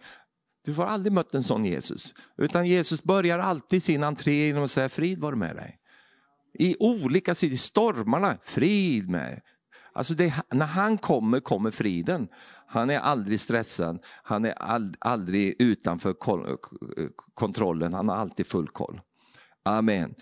[0.65, 2.15] Du har aldrig mött en sån Jesus.
[2.37, 5.79] Utan Jesus börjar alltid sin entré genom att säga frid var med dig.
[6.59, 9.41] I olika sidor, stormarna, frid med
[9.93, 12.29] Alltså det, när han kommer, kommer friden.
[12.67, 16.15] Han är aldrig stressad, han är all, aldrig utanför
[17.35, 19.01] kontrollen, han har alltid full koll.
[19.65, 20.15] Amen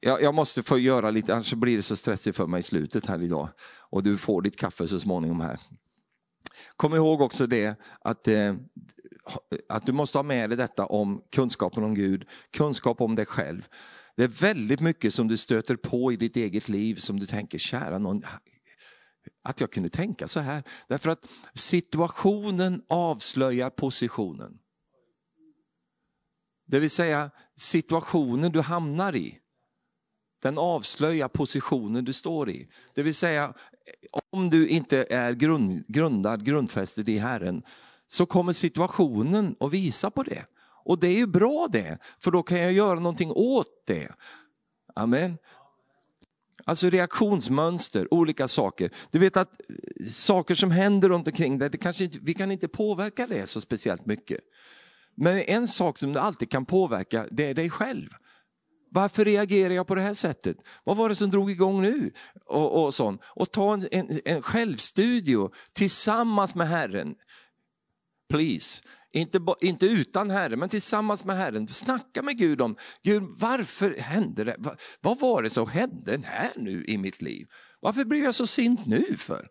[0.00, 3.06] jag, jag, måste få göra lite, annars blir det så stressigt för mig i slutet
[3.06, 3.48] här idag.
[3.90, 5.60] Och du får ditt kaffe så småningom här.
[6.76, 8.54] Kom ihåg också det att, eh,
[9.68, 13.68] att du måste ha med dig detta om kunskapen om Gud, kunskap om dig själv.
[14.16, 17.58] Det är väldigt mycket som du stöter på i ditt eget liv som du tänker,
[17.58, 18.22] kära någon,
[19.44, 20.62] att jag kunde tänka så här.
[20.88, 24.58] Därför att situationen avslöjar positionen.
[26.66, 29.39] Det vill säga situationen du hamnar i
[30.42, 32.68] den avslöjar positionen du står i.
[32.94, 33.54] Det vill säga,
[34.30, 37.62] om du inte är grund, grundad, grundfästed i Herren,
[38.06, 40.44] så kommer situationen att visa på det.
[40.84, 44.08] Och det är ju bra det, för då kan jag göra någonting åt det.
[44.94, 45.38] Amen.
[46.64, 48.90] Alltså reaktionsmönster, olika saker.
[49.10, 52.52] Du vet att eh, saker som händer runt omkring dig, det kanske inte, vi kan
[52.52, 54.40] inte påverka det så speciellt mycket.
[55.14, 58.08] Men en sak som du alltid kan påverka, det är dig själv.
[58.90, 60.56] Varför reagerar jag på det här sättet?
[60.84, 62.12] Vad var det som drog igång nu?
[62.46, 63.22] Och, och, sånt.
[63.26, 67.14] och ta en, en, en självstudio tillsammans med Herren.
[68.28, 68.82] Please.
[69.12, 71.68] Inte, inte utan Herren, men tillsammans med Herren.
[71.68, 74.56] Snacka med Gud om, Gud varför hände det?
[74.58, 77.46] Vad, vad var det som hände här nu i mitt liv?
[77.80, 79.48] Varför blev jag så sint nu för?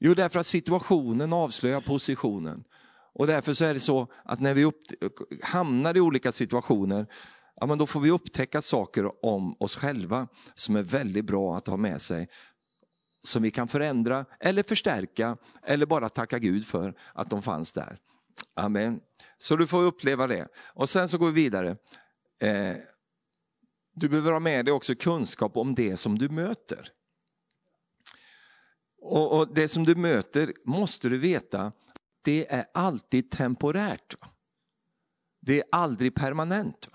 [0.00, 2.64] Jo, därför att situationen avslöjar positionen.
[3.14, 4.80] Och därför så är det så att när vi upp,
[5.42, 7.06] hamnar i olika situationer
[7.62, 11.66] ja, men då får vi upptäcka saker om oss själva som är väldigt bra att
[11.66, 12.28] ha med sig.
[13.24, 17.98] Som vi kan förändra eller förstärka eller bara tacka Gud för att de fanns där.
[18.54, 19.00] Amen.
[19.38, 20.48] Så du får uppleva det.
[20.56, 21.76] Och sen så går vi vidare.
[22.40, 22.76] Eh,
[23.94, 26.88] du behöver ha med dig också kunskap om det som du möter.
[29.02, 31.72] Och, och Det som du möter måste du veta,
[32.24, 34.14] det är alltid temporärt.
[35.40, 36.88] Det är aldrig permanent.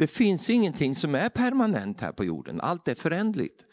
[0.00, 3.64] Det finns ingenting som är permanent här på jorden, allt är förändligt.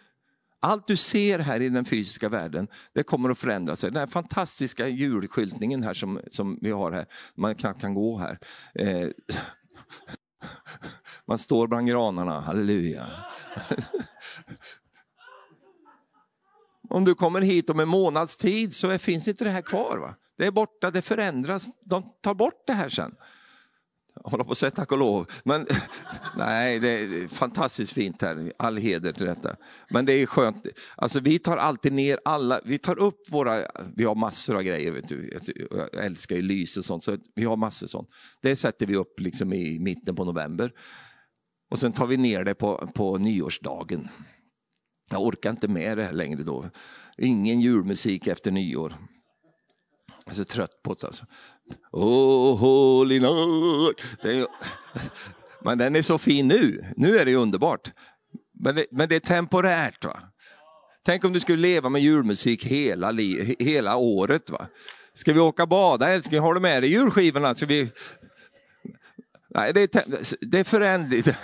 [0.60, 3.92] Allt du ser här i den fysiska världen, det kommer att förändra sig.
[3.92, 7.06] Den här fantastiska julskyltningen här som, som vi har här,
[7.36, 8.40] man knappt kan gå här.
[8.74, 9.08] Eh,
[11.26, 13.06] man står bland granarna, halleluja.
[16.90, 19.98] Om du kommer hit om en månads tid så finns inte det här kvar.
[19.98, 20.16] Va?
[20.38, 23.16] Det är borta, det förändras, de tar bort det här sen
[24.30, 25.32] håller på att säga tack och lov.
[25.44, 25.68] Men
[26.38, 28.54] nej, det är fantastiskt fint här.
[28.60, 29.56] All heder till detta.
[29.90, 30.68] Men det är skönt.
[30.96, 33.66] Alltså vi tar alltid ner alla, vi tar upp våra,
[33.96, 34.92] vi har massor av grejer.
[34.92, 35.40] Vet du.
[35.72, 38.10] Jag älskar ju lys och sånt, så vi har massor sånt.
[38.42, 40.72] Det sätter vi upp liksom i mitten på november.
[41.72, 44.10] Och sen tar vi ner det på, på nyårsdagen.
[45.10, 46.70] Jag orkar inte med det här längre då.
[47.18, 48.96] Ingen julmusik efter nyår.
[50.26, 51.26] Jag är så trött på det alltså.
[51.92, 54.26] Oh, holy night.
[54.26, 54.46] Är,
[55.64, 56.86] men den är så fin nu.
[56.96, 57.92] Nu är det underbart.
[58.60, 60.06] Men det, men det är temporärt.
[60.06, 60.20] va.
[61.06, 63.14] Tänk om du skulle leva med julmusik hela,
[63.60, 64.50] hela året.
[64.50, 64.68] va.
[65.14, 66.42] Ska vi åka och bada älskling?
[66.42, 67.56] Har du med dig julskivorna?
[67.56, 67.92] Ska vi...
[69.50, 70.04] Nej, det är,
[70.52, 71.38] det är föränderligt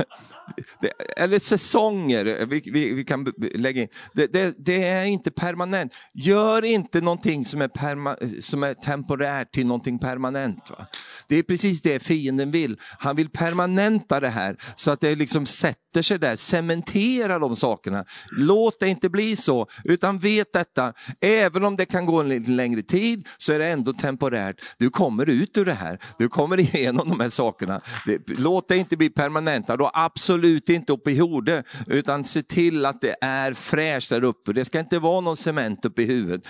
[1.17, 3.87] eller säsonger, vi, vi, vi, kan lägga in.
[4.13, 5.93] Det, det, det, är inte permanent.
[6.13, 10.69] Gör inte någonting som är, perma, som är temporärt till någonting permanent.
[10.69, 10.85] Va?
[11.27, 12.79] Det är precis det fienden vill.
[12.99, 18.05] Han vill permanenta det här så att det liksom sätter sig där, cementera de sakerna.
[18.31, 22.51] Låt det inte bli så, utan vet detta, även om det kan gå en lite
[22.51, 24.55] längre tid så är det ändå temporärt.
[24.77, 27.81] Du kommer ut ur det här, du kommer igenom de här sakerna.
[28.25, 32.85] låt det inte bli permanenta, då absolut Absolut inte uppe i horde, utan se till
[32.85, 34.53] att det är fräscht där uppe.
[34.53, 36.47] Det ska inte vara någon cement uppe i huvudet.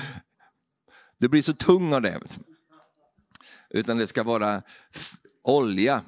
[1.18, 2.20] Du blir så tung av det
[3.70, 4.62] utan det ska vara
[5.44, 6.02] olja.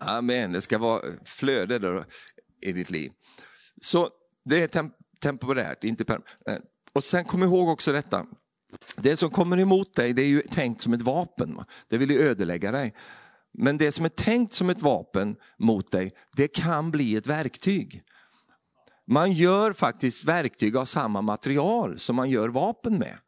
[0.00, 2.04] Amen, det ska vara flöde där
[2.60, 3.12] i ditt liv.
[3.80, 4.10] Så
[4.44, 6.30] det är temp temporärt, inte permanent.
[6.48, 6.56] Eh.
[6.92, 8.26] Och sen kom ihåg också detta,
[8.96, 11.58] det som kommer emot dig det är ju tänkt som ett vapen,
[11.88, 12.94] det vill ju ödelägga dig.
[13.52, 18.02] Men det som är tänkt som ett vapen mot dig, det kan bli ett verktyg.
[19.06, 23.18] Man gör faktiskt verktyg av samma material som man gör vapen med.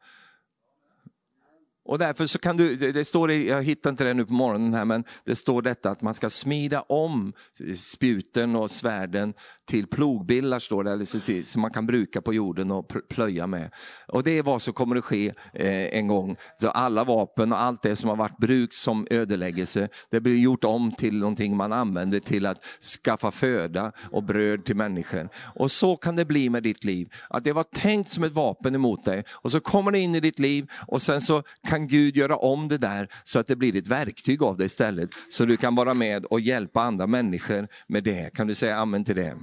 [1.91, 4.84] Och därför så kan du, det står jag hittar inte det nu på morgonen här,
[4.84, 7.32] men det står detta att man ska smida om
[7.76, 9.34] spjuten och svärden
[9.70, 13.70] till plogbillar, står det, eller till, som man kan bruka på jorden och plöja med.
[14.09, 16.36] Och det är vad som kommer att ske eh, en gång.
[16.61, 20.64] Så alla vapen och allt det som har varit bruk som ödeläggelse, det blir gjort
[20.64, 22.64] om till någonting man använder till att
[23.05, 25.28] skaffa föda och bröd till människor.
[25.55, 28.74] Och så kan det bli med ditt liv, att det var tänkt som ett vapen
[28.74, 31.88] emot dig och så kommer det in i ditt liv och sen så kan kan
[31.88, 35.10] Gud göra om det där så att det blir ett verktyg av det istället.
[35.28, 38.34] Så du kan vara med och hjälpa andra människor med det.
[38.34, 39.36] Kan du säga amen till det?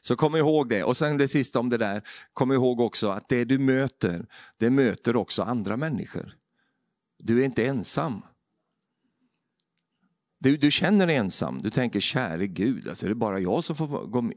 [0.00, 0.84] Så kom ihåg det.
[0.84, 2.02] Och sen det sista om det där,
[2.32, 4.26] kom ihåg också att det du möter,
[4.58, 6.34] det möter också andra människor.
[7.18, 8.22] Du är inte ensam.
[10.40, 13.76] Du, du känner dig ensam, du tänker käre Gud, alltså, det är bara jag som
[13.76, 14.34] får gå med.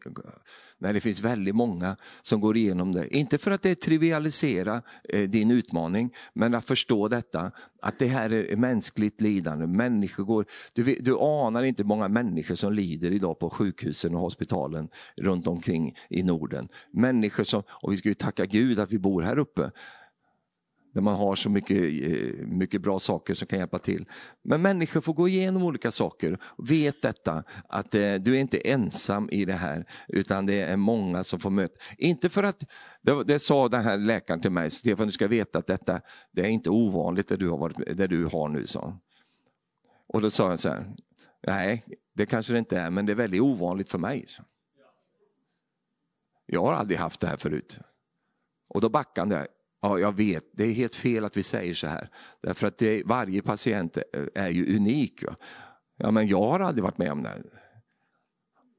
[0.80, 3.16] Nej, det finns väldigt många som går igenom det.
[3.16, 7.52] Inte för att det trivialisera eh, din utmaning, men att förstå detta,
[7.82, 9.68] att det här är mänskligt lidande.
[9.68, 14.90] Människor går, du, du anar inte många människor som lider idag på sjukhusen och hospitalen
[15.18, 16.68] runt omkring i Norden.
[16.92, 19.72] Människor som, och vi ska ju tacka Gud att vi bor här uppe,
[20.96, 24.06] där man har så mycket, eh, mycket bra saker som kan hjälpa till.
[24.44, 26.40] Men människor får gå igenom olika saker.
[26.58, 31.24] Vet detta, att eh, du är inte ensam i det här, utan det är många
[31.24, 31.76] som får möta.
[31.98, 32.64] Inte för att,
[33.02, 36.42] det, det sa den här läkaren till mig, Stefan du ska veta att detta det
[36.42, 38.68] är inte ovanligt det du har, varit, det du har nu.
[38.68, 38.98] Så.
[40.08, 40.96] Och då sa jag så här,
[41.48, 41.84] nej
[42.14, 44.24] det kanske det inte är, men det är väldigt ovanligt för mig.
[44.28, 44.44] Så.
[46.46, 47.80] Jag har aldrig haft det här förut.
[48.70, 49.46] Och då backade han
[49.86, 52.10] Ja, jag vet, det är helt fel att vi säger så här.
[52.42, 53.98] Därför att det, varje patient
[54.36, 55.24] är ju unik.
[55.24, 55.36] Va?
[55.98, 57.44] Ja, men jag har aldrig varit med om det.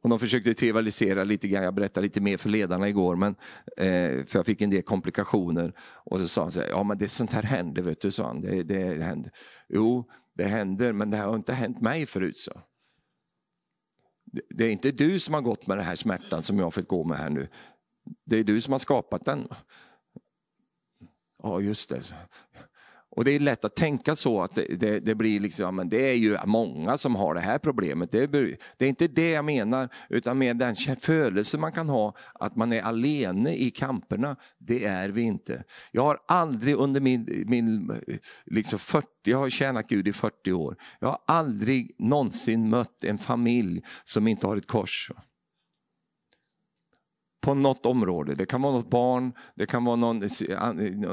[0.03, 3.35] Och de försökte trivialisera lite grann, jag berättade lite mer för ledarna igår, men,
[3.77, 5.73] eh, för jag fick en del komplikationer.
[5.81, 8.27] Och så sa han så här, ja men det sånt här händer, vet du, sa
[8.27, 8.41] han.
[8.41, 9.33] Det, det, det händer.
[9.69, 12.39] Jo, det händer, men det har inte hänt mig förut.
[12.39, 12.61] så.
[14.25, 16.71] Det, det är inte du som har gått med den här smärtan som jag har
[16.71, 17.49] fått gå med här nu.
[18.27, 19.49] Det är du som har skapat den.
[21.47, 22.15] Ja, just det.
[23.17, 26.11] Och det är lätt att tänka så att det, det, det, blir liksom, men det
[26.11, 28.11] är ju många som har det här problemet.
[28.13, 32.15] Det är, det är inte det jag menar, utan med den födelse man kan ha,
[32.35, 34.37] att man är alene i kamperna.
[34.59, 35.65] Det är vi inte.
[35.93, 37.93] Jag har aldrig under min, min
[38.45, 43.19] liksom 40, jag har tjänat Gud i 40 år, jag har aldrig någonsin mött en
[43.19, 45.11] familj som inte har ett kors
[47.47, 48.35] på något område.
[48.35, 50.23] Det kan vara något barn, det kan vara någon,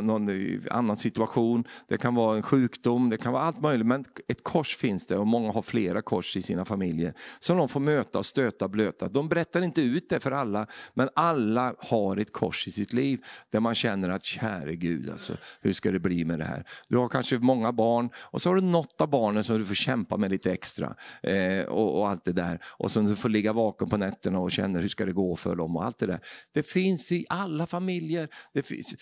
[0.05, 0.29] någon
[0.71, 3.88] annan situation, det kan vara en sjukdom, det kan vara allt möjligt.
[3.88, 7.69] Men ett kors finns det och många har flera kors i sina familjer som de
[7.69, 9.07] får möta, och stöta, blöta.
[9.07, 13.19] De berättar inte ut det för alla, men alla har ett kors i sitt liv
[13.49, 16.65] där man känner att käre Gud, alltså, hur ska det bli med det här?
[16.88, 19.75] Du har kanske många barn och så har du något av barnen som du får
[19.75, 22.59] kämpa med lite extra eh, och, och, allt det där.
[22.65, 25.55] Och som du får ligga vaken på nätterna och känner hur ska det gå för
[25.55, 26.22] dem och allt det där.
[26.53, 28.28] Det finns i alla familjer.
[28.53, 28.95] Det finns...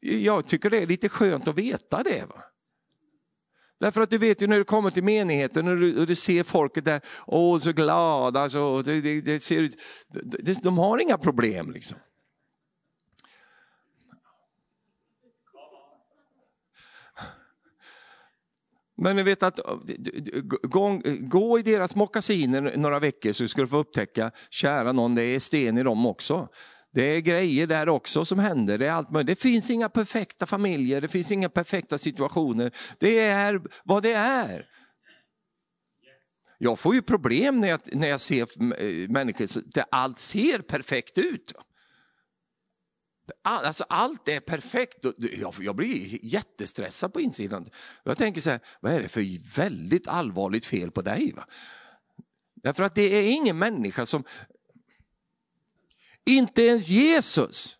[0.00, 2.26] Jag tycker det är lite skönt att veta det.
[2.28, 2.42] Va?
[3.80, 6.42] Därför att du vet ju när du kommer till menigheten och du, och du ser
[6.42, 9.76] folket där, åh så glada, så, det, det, det ser ut,
[10.62, 11.70] de har inga problem.
[11.70, 11.98] liksom.
[18.96, 19.76] Men ni vet att eh,
[20.62, 25.14] gå, eh, gå i deras mockasiner några veckor så ska du få upptäcka, kära någon,
[25.14, 26.48] det är sten i dem också.
[26.92, 28.78] Det är grejer där också som händer.
[28.78, 29.26] Det, är allt möjligt.
[29.26, 32.72] det finns inga perfekta familjer, det finns inga perfekta situationer.
[32.98, 34.66] Det är vad det är.
[36.58, 41.18] Jag får ju problem när jag, när jag ser eh, människor där allt ser perfekt
[41.18, 41.52] ut.
[43.42, 45.04] Alltså allt är perfekt.
[45.60, 47.70] Jag blir jättestressad på insidan.
[48.04, 51.32] Jag tänker så här, vad är det för väldigt allvarligt fel på dig?
[51.36, 51.46] Va?
[52.54, 54.24] Därför att det är ingen människa som,
[56.24, 57.78] inte ens Jesus.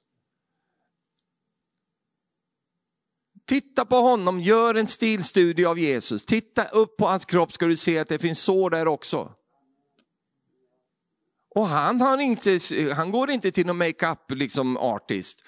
[3.44, 6.26] Titta på honom, gör en stilstudie av Jesus.
[6.26, 9.35] Titta upp på hans kropp ska du se att det finns sår där också.
[11.56, 12.58] Och han, han, inte,
[12.96, 15.44] han går inte till någon makeup liksom artist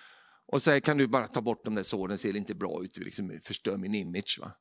[0.53, 3.41] och säger kan du bara ta bort de där såren, ser inte bra ut, liksom,
[3.43, 4.39] förstör min image.
[4.41, 4.53] Va?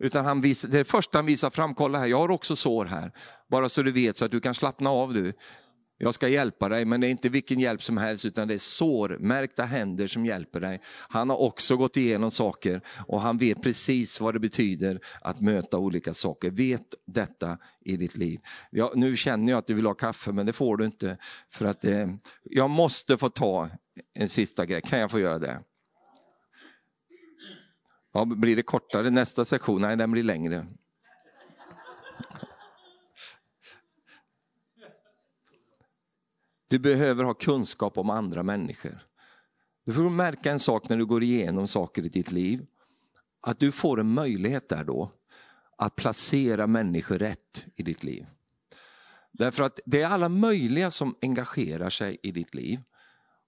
[0.00, 3.12] Utan han visar, det första han visar fram, kolla här, jag har också sår här.
[3.48, 5.32] Bara så du vet så att du kan slappna av du.
[6.02, 8.58] Jag ska hjälpa dig, men det är inte vilken hjälp som helst, utan det är
[8.58, 10.80] sårmärkta händer som hjälper dig.
[11.08, 15.78] Han har också gått igenom saker och han vet precis vad det betyder att möta
[15.78, 16.50] olika saker.
[16.50, 18.40] Vet detta i ditt liv.
[18.70, 21.16] Ja, nu känner jag att du vill ha kaffe, men det får du inte.
[21.50, 22.06] För att eh,
[22.42, 23.68] Jag måste få ta
[24.14, 25.60] en sista grej, kan jag få göra det?
[28.12, 29.80] Ja, blir det kortare nästa sektion?
[29.80, 30.66] Nej, den blir längre.
[36.70, 39.06] Du behöver ha kunskap om andra människor.
[39.86, 42.66] Du får märka en sak när du går igenom saker i ditt liv.
[43.42, 45.12] Att du får en möjlighet där då
[45.78, 48.26] att placera människor rätt i ditt liv.
[49.32, 52.80] Därför att det är alla möjliga som engagerar sig i ditt liv.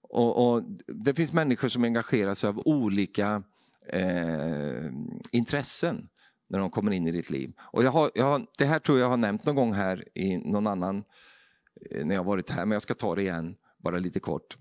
[0.02, 3.42] Och, och Det finns människor som engagerar sig av olika
[3.88, 4.92] eh,
[5.32, 6.08] intressen
[6.48, 7.52] när de kommer in i ditt liv.
[7.60, 10.38] Och jag har, jag har, det här tror jag har nämnt någon gång här i
[10.38, 11.04] någon annan Eh,
[11.90, 14.56] Eh, när jag varit här, men jag ska ta det igen, bara lite kort.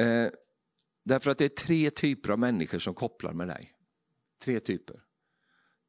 [0.00, 0.28] Eh,
[1.04, 3.72] därför att det är tre typer av människor som kopplar med dig.
[4.44, 5.02] Tre typer.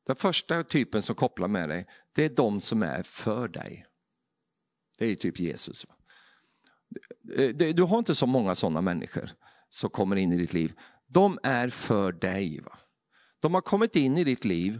[0.06, 3.86] Den första typen som kopplar med dig, det är de som är för dig.
[4.98, 5.86] Det är typ Jesus.
[7.74, 9.32] Du har inte så många sådana människor
[9.70, 10.74] som kommer in i ditt liv.
[11.08, 12.62] De är för dig.
[12.62, 12.78] Va?
[13.40, 14.80] De har kommit in i ditt liv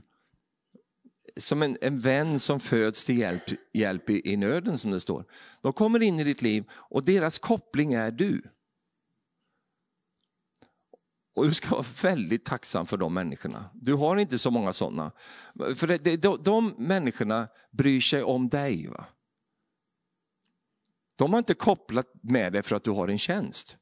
[1.40, 5.26] som en, en vän som föds till hjälp, hjälp i, i nöden som det står.
[5.62, 8.42] De kommer in i ditt liv och deras koppling är du.
[11.36, 13.70] Och du ska vara väldigt tacksam för de människorna.
[13.74, 15.12] Du har inte så många sådana.
[15.76, 18.88] För det, det, de, de människorna bryr sig om dig.
[18.88, 19.06] Va?
[21.16, 23.78] De har inte kopplat med dig för att du har en tjänst.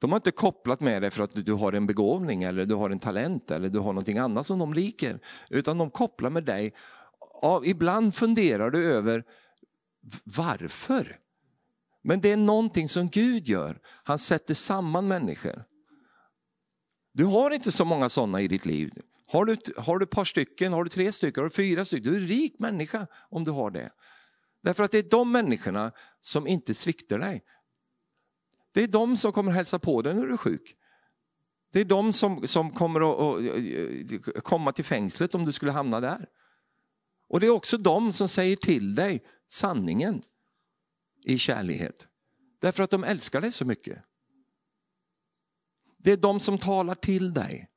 [0.00, 2.90] De har inte kopplat med dig för att du har en begåvning eller du har
[2.90, 5.20] en talent eller du har någonting annat som de liker.
[5.50, 6.74] Utan de kopplar med dig.
[7.42, 9.24] Ja, ibland funderar du över
[10.24, 11.18] varför.
[12.02, 13.80] Men det är någonting som Gud gör.
[13.84, 15.64] Han sätter samman människor.
[17.12, 18.92] Du har inte så många sådana i ditt liv.
[19.26, 22.12] Har du, har du ett par stycken, har du tre stycken, har du fyra stycken,
[22.12, 23.90] du är en rik människa om du har det.
[24.62, 27.42] Därför att det är de människorna som inte sviktar dig.
[28.72, 30.76] Det är de som kommer hälsa på dig när du är sjuk.
[31.72, 36.00] Det är de som, som kommer att, att komma till fängslet om du skulle hamna
[36.00, 36.28] där.
[37.28, 40.22] Och det är också de som säger till dig sanningen
[41.24, 42.06] i kärlighet.
[42.58, 44.02] Därför att de älskar dig så mycket.
[45.96, 47.70] Det är de som talar till dig,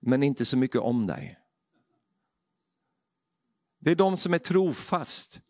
[0.00, 1.38] men inte så mycket om dig.
[3.80, 5.40] Det är de som är trofast.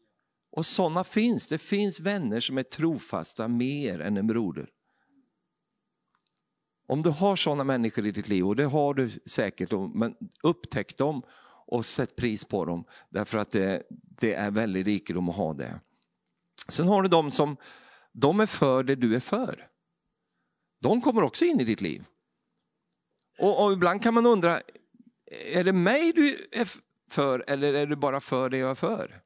[0.50, 1.48] Och sådana finns.
[1.48, 4.70] Det finns vänner som är trofasta mer än en broder.
[6.86, 10.96] Om du har sådana människor i ditt liv, och det har du säkert, men upptäck
[10.96, 11.22] dem
[11.66, 12.84] och sätt pris på dem.
[13.10, 13.82] Därför att det,
[14.20, 15.80] det är väldigt rikedom att ha det.
[16.68, 17.56] Sen har du de som
[18.12, 19.66] de är för det du är för.
[20.80, 22.04] De kommer också in i ditt liv.
[23.38, 24.60] Och, och ibland kan man undra,
[25.54, 26.68] är det mig du är
[27.10, 29.20] för eller är du bara för det jag är för?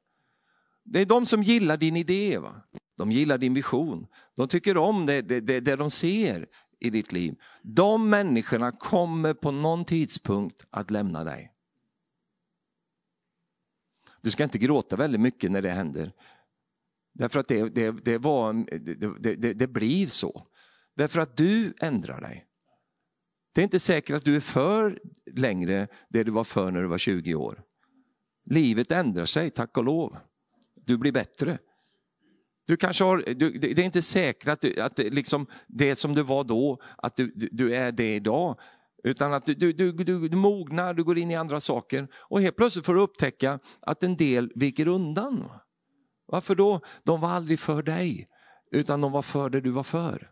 [0.83, 2.61] Det är de som gillar din idé, va?
[2.97, 6.47] de gillar din vision, de tycker om det, det, det, det de ser
[6.81, 7.35] i ditt liv.
[7.61, 11.51] De människorna kommer på någon tidpunkt att lämna dig.
[14.21, 16.13] Du ska inte gråta väldigt mycket när det händer.
[17.13, 18.53] Därför att det, det, det, var,
[19.19, 20.47] det, det, blir så.
[20.95, 22.45] Därför att du ändrar dig.
[23.53, 24.99] Det är inte säkert att du är för
[25.31, 27.63] längre det du var för när du var 20 år.
[28.45, 30.17] Livet ändrar sig, tack och lov.
[30.75, 31.57] Du blir bättre.
[32.67, 36.15] Du kanske har, du, det är inte säkert att, du, att det, liksom, det som
[36.15, 38.59] du var då, att du, du är det idag.
[39.03, 42.41] Utan att du, du, du, du, du mognar, du går in i andra saker och
[42.41, 45.49] helt plötsligt får du upptäcka att en del viker undan.
[46.27, 46.79] Varför då?
[47.03, 48.27] De var aldrig för dig,
[48.71, 50.29] utan de var för det du var för.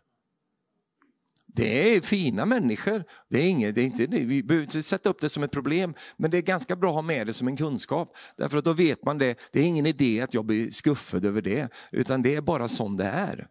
[1.54, 5.20] Det är fina människor, det är inget, det är inte, vi behöver inte sätta upp
[5.20, 7.56] det som ett problem, men det är ganska bra att ha med det som en
[7.56, 8.16] kunskap.
[8.36, 11.42] Därför att då vet man det, det är ingen idé att jag blir skuffad över
[11.42, 13.48] det, utan det är bara som det är.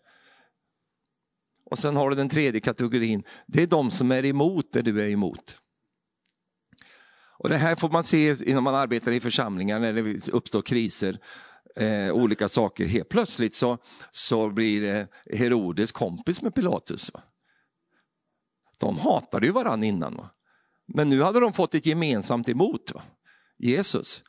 [1.72, 5.02] Och sen har du den tredje kategorin, det är de som är emot det du
[5.02, 5.58] är emot.
[7.40, 11.20] Och Det här får man se när man arbetar i församlingar när det uppstår kriser
[11.76, 12.86] eh, olika saker.
[12.86, 13.78] Helt plötsligt så,
[14.12, 17.14] så blir eh, Herodes kompis med Pilatus.
[17.14, 17.22] Va?
[18.80, 20.16] De hatade ju varandra innan.
[20.16, 20.30] Va?
[20.86, 23.02] Men nu hade de fått ett gemensamt emot, va?
[23.58, 24.24] Jesus.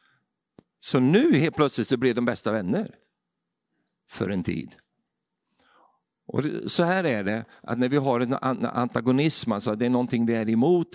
[0.81, 2.95] Så nu helt plötsligt så blev de bästa vänner.
[4.11, 4.77] För en tid.
[6.27, 8.35] Och så här är det, att när vi har en
[8.65, 10.89] antagonism, alltså det är någonting vi är emot,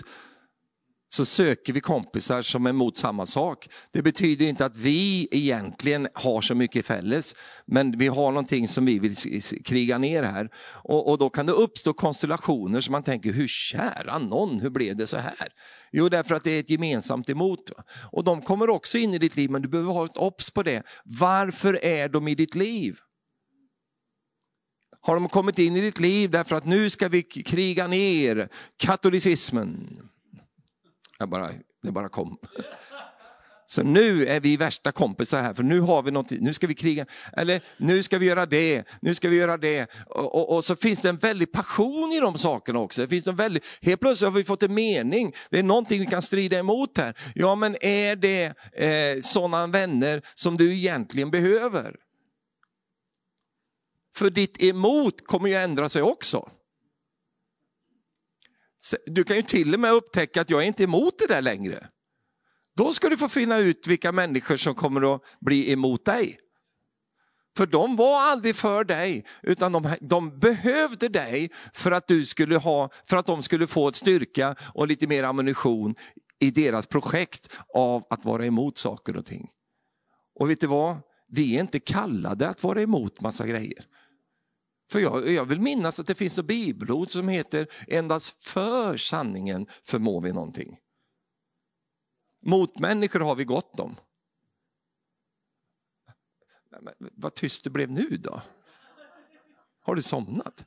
[1.08, 3.68] så söker vi kompisar som är emot samma sak.
[3.90, 7.34] Det betyder inte att vi egentligen har så mycket fälles,
[7.66, 9.16] men vi har någonting som vi vill
[9.64, 10.50] kriga ner här.
[10.82, 14.96] Och, och då kan det uppstå konstellationer som man tänker, hur kära någon, hur blev
[14.96, 15.48] det så här?
[15.92, 17.70] Jo, därför att det är ett gemensamt emot.
[18.10, 20.62] Och de kommer också in i ditt liv, men du behöver ha ett obs på
[20.62, 20.82] det.
[21.04, 22.96] Varför är de i ditt liv?
[25.00, 29.98] Har de kommit in i ditt liv därför att nu ska vi kriga ner katolicismen?
[31.18, 31.50] Jag bara,
[31.82, 32.38] det bara kom.
[33.68, 36.74] Så nu är vi värsta kompisar här, för nu har vi något, nu ska vi
[36.74, 39.90] kriga, eller nu ska vi göra det, nu ska vi göra det.
[40.06, 43.02] Och, och, och, så finns det en väldig passion i de sakerna också.
[43.02, 46.06] Det finns en väldig, helt plötsligt har vi fått en mening, det är någonting vi
[46.06, 47.14] kan strida emot här.
[47.34, 51.96] Ja men är det eh, sådana vänner som du egentligen behöver?
[54.16, 56.48] För ditt emot kommer ju ändra sig också.
[59.06, 61.88] Du kan ju till och med upptäcka att jag är inte emot det där längre.
[62.76, 66.38] Då ska du få finna ut vilka människor som kommer att bli emot dig.
[67.56, 72.56] För de var aldrig för dig, utan de, de, behövde dig för att, du skulle
[72.56, 75.94] ha, för att de skulle få ett styrka och lite mer ammunition
[76.38, 79.48] i deras projekt av att vara emot saker och ting.
[80.38, 80.96] Och vet du vad?
[81.28, 83.84] Vi är inte kallade att vara emot massa grejer.
[84.90, 89.66] För jag, jag vill minnas att det finns ett bibelord som heter endast för sanningen
[89.82, 90.78] förmår vi någonting.
[92.42, 93.96] Mot människor har vi gott om.
[96.80, 98.42] Men, vad tyst det blev nu då?
[99.80, 100.64] Har du somnat?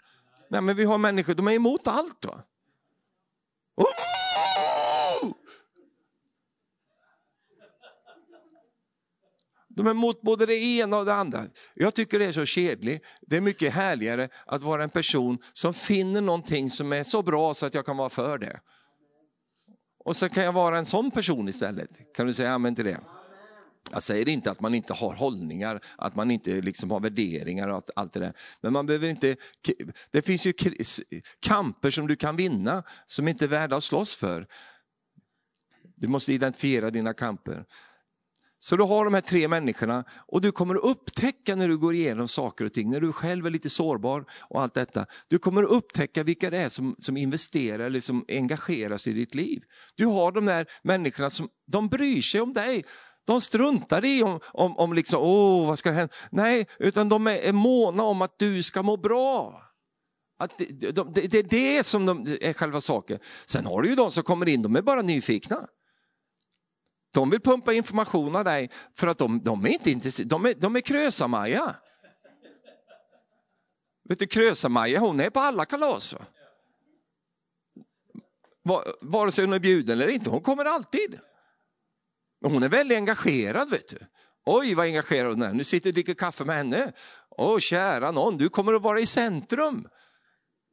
[0.49, 2.43] Nej men vi har människor, de är emot allt va?
[3.75, 4.28] Oh!
[9.75, 11.45] De är emot både det ena och det andra.
[11.73, 13.05] Jag tycker det är så kedligt.
[13.21, 17.53] Det är mycket härligare att vara en person som finner någonting som är så bra
[17.53, 18.59] så att jag kan vara för det.
[20.05, 22.15] Och så kan jag vara en sån person istället.
[22.15, 22.99] Kan du säga amen till det?
[23.91, 27.83] Jag säger inte att man inte har hållningar, att man inte liksom har värderingar och
[27.95, 28.33] allt det där.
[28.61, 29.35] Men man behöver inte,
[30.11, 30.53] det finns ju
[31.39, 34.47] kamper som du kan vinna som inte är värda att slåss för.
[35.95, 37.65] Du måste identifiera dina kamper.
[38.61, 41.93] Så du har de här tre människorna och du kommer att upptäcka när du går
[41.93, 45.05] igenom saker och ting, när du själv är lite sårbar och allt detta.
[45.27, 49.15] Du kommer att upptäcka vilka det är som, som investerar eller som engagerar sig i
[49.15, 49.61] ditt liv.
[49.95, 52.83] Du har de där människorna som de bryr sig om dig.
[53.27, 56.13] De struntar i om, om, om liksom, åh, vad ska hända?
[56.31, 59.61] Nej, utan de är, är måna om att du ska må bra.
[60.39, 63.19] Att det, de, det, det är det som de, är själva saken.
[63.45, 65.57] Sen har du ju de som kommer in, de är bara nyfikna.
[67.11, 70.53] De vill pumpa information av dig för att de, de är inte intresserade, de är,
[70.53, 71.75] de är Krösa-Maja.
[74.09, 76.15] Vet du, Krösa-Maja hon är på alla kalas.
[78.63, 78.83] Va?
[79.01, 81.19] Vare sig hon är bjuden eller inte, hon kommer alltid.
[82.41, 83.97] Hon är väldigt engagerad vet du.
[84.45, 86.91] Oj vad engagerad hon är, nu sitter och dricker kaffe med henne.
[87.29, 89.87] Åh, kära någon, du kommer att vara i centrum.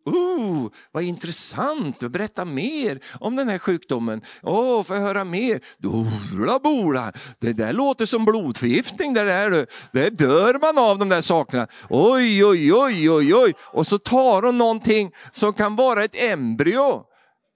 [0.07, 4.21] Oh, vad intressant, berätta mer om den här sjukdomen.
[4.43, 5.61] Åh, oh, får jag höra mer?
[5.79, 9.15] Dola bola, det där låter som blodförgiftning.
[9.15, 11.67] Det där, där dör man av de där sakerna.
[11.91, 13.55] Oj, oj, oj, oj, oj.
[13.61, 17.03] Och så tar hon någonting som kan vara ett embryo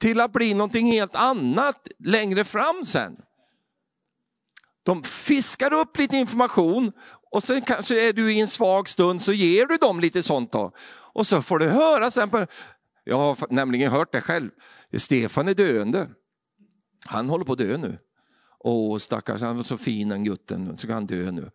[0.01, 3.17] till att bli någonting helt annat längre fram sen.
[4.83, 6.93] De fiskar upp lite information
[7.33, 10.53] och sen kanske är du i en svag stund så ger du dem lite sånt
[10.53, 10.73] då.
[11.13, 12.47] Och så får du höra sen, på,
[13.05, 14.51] jag har nämligen hört det själv,
[14.97, 16.09] Stefan är döende.
[17.07, 17.99] Han håller på att dö nu.
[18.59, 21.51] Åh stackars, han var så fin den gutten, så ska han dö nu.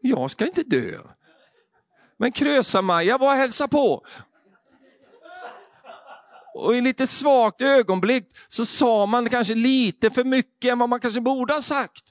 [0.00, 0.98] Jag ska inte dö.
[2.18, 4.06] Men Krösa-Maja var och hälsa på.
[6.54, 11.00] Och i lite svagt ögonblick så sa man kanske lite för mycket än vad man
[11.00, 12.02] kanske borde ha sagt.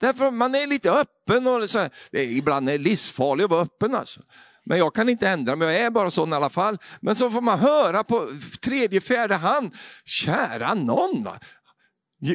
[0.00, 1.90] Därför man är lite öppen och så här.
[2.12, 4.20] ibland är det livsfarligt att vara öppen alltså.
[4.64, 6.78] Men jag kan inte ändra mig, jag är bara sån i alla fall.
[7.00, 8.28] Men så får man höra på
[8.60, 11.28] tredje, fjärde hand, kära någon.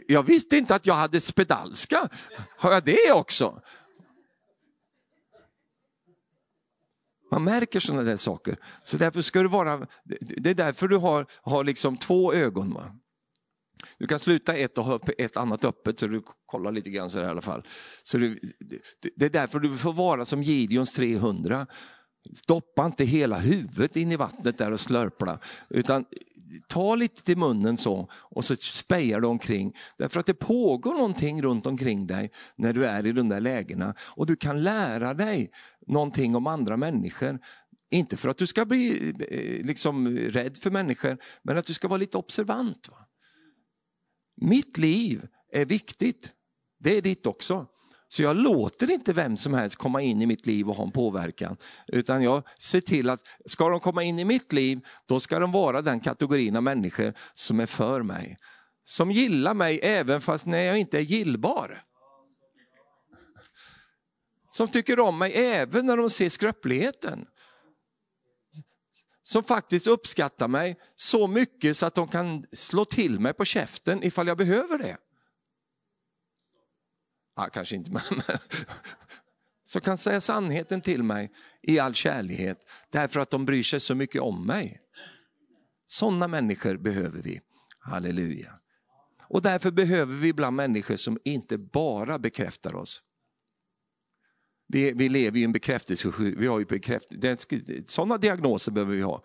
[0.07, 2.09] Jag visste inte att jag hade spedalska.
[2.57, 3.61] Har jag det också?
[7.31, 8.57] Man märker sådana där saker.
[8.83, 9.87] Så därför ska det vara,
[10.19, 12.73] det är därför du har, har liksom två ögon.
[12.73, 12.95] Va?
[13.97, 17.21] Du kan sluta ett och ha ett annat öppet så du kollar lite grann så
[17.21, 17.63] i alla fall.
[18.03, 18.39] Så du,
[19.15, 21.67] det är därför du får vara som Gideons 300.
[22.33, 25.39] Stoppa inte hela huvudet in i vattnet där och slörpla.
[25.69, 26.05] Utan
[26.67, 29.75] ta lite till munnen så och så spejar du omkring.
[29.97, 33.93] Därför att det pågår någonting runt omkring dig när du är i de där lägena.
[33.99, 35.51] Och du kan lära dig
[35.87, 37.39] någonting om andra människor.
[37.91, 41.87] Inte för att du ska bli eh, liksom, rädd för människor, men att du ska
[41.87, 42.87] vara lite observant.
[42.89, 43.05] Va?
[44.41, 46.31] Mitt liv är viktigt.
[46.79, 47.67] Det är ditt också.
[48.11, 50.91] Så jag låter inte vem som helst komma in i mitt liv och ha en
[50.91, 51.57] påverkan.
[51.87, 55.51] Utan jag ser till att ska de komma in i mitt liv, då ska de
[55.51, 58.37] vara den kategorin av människor som är för mig.
[58.83, 61.83] Som gillar mig även fast när jag inte är gillbar.
[64.49, 67.25] Som tycker om mig även när de ser skröpligheten.
[69.23, 74.03] Som faktiskt uppskattar mig så mycket så att de kan slå till mig på käften
[74.03, 74.97] ifall jag behöver det
[77.39, 78.01] ja, kanske inte, men
[79.63, 81.31] som kan säga sanningen till mig
[81.61, 82.57] i all kärlighet
[82.91, 84.81] därför att de bryr sig så mycket om mig.
[85.85, 87.41] Sådana människor behöver vi.
[87.79, 88.53] Halleluja.
[89.29, 93.03] Och därför behöver vi ibland människor som inte bara bekräftar oss.
[94.67, 97.07] Vi, vi lever i en bekräftelse, vi har ju bekräft,
[97.85, 99.23] sådana diagnoser behöver vi ha.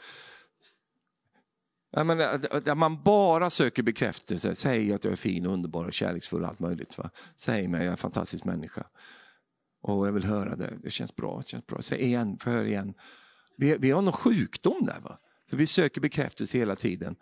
[1.97, 6.49] Jag menar, eh, man bara söker bekräftelse, säg att jag är fin, underbar, kärleksfull och
[6.49, 6.99] allt möjligt.
[6.99, 7.11] Va?
[7.36, 8.86] Säg mig, jag är en fantastisk människa.
[9.82, 11.38] Och jag vill höra det, det känns bra.
[11.38, 11.82] Det känns bra.
[11.82, 12.95] Säg igen, för hör igen.
[13.57, 15.01] Vi, vi har någon sjukdom där.
[15.01, 15.18] Va?
[15.51, 17.16] För vi söker bekräftelse hela tiden.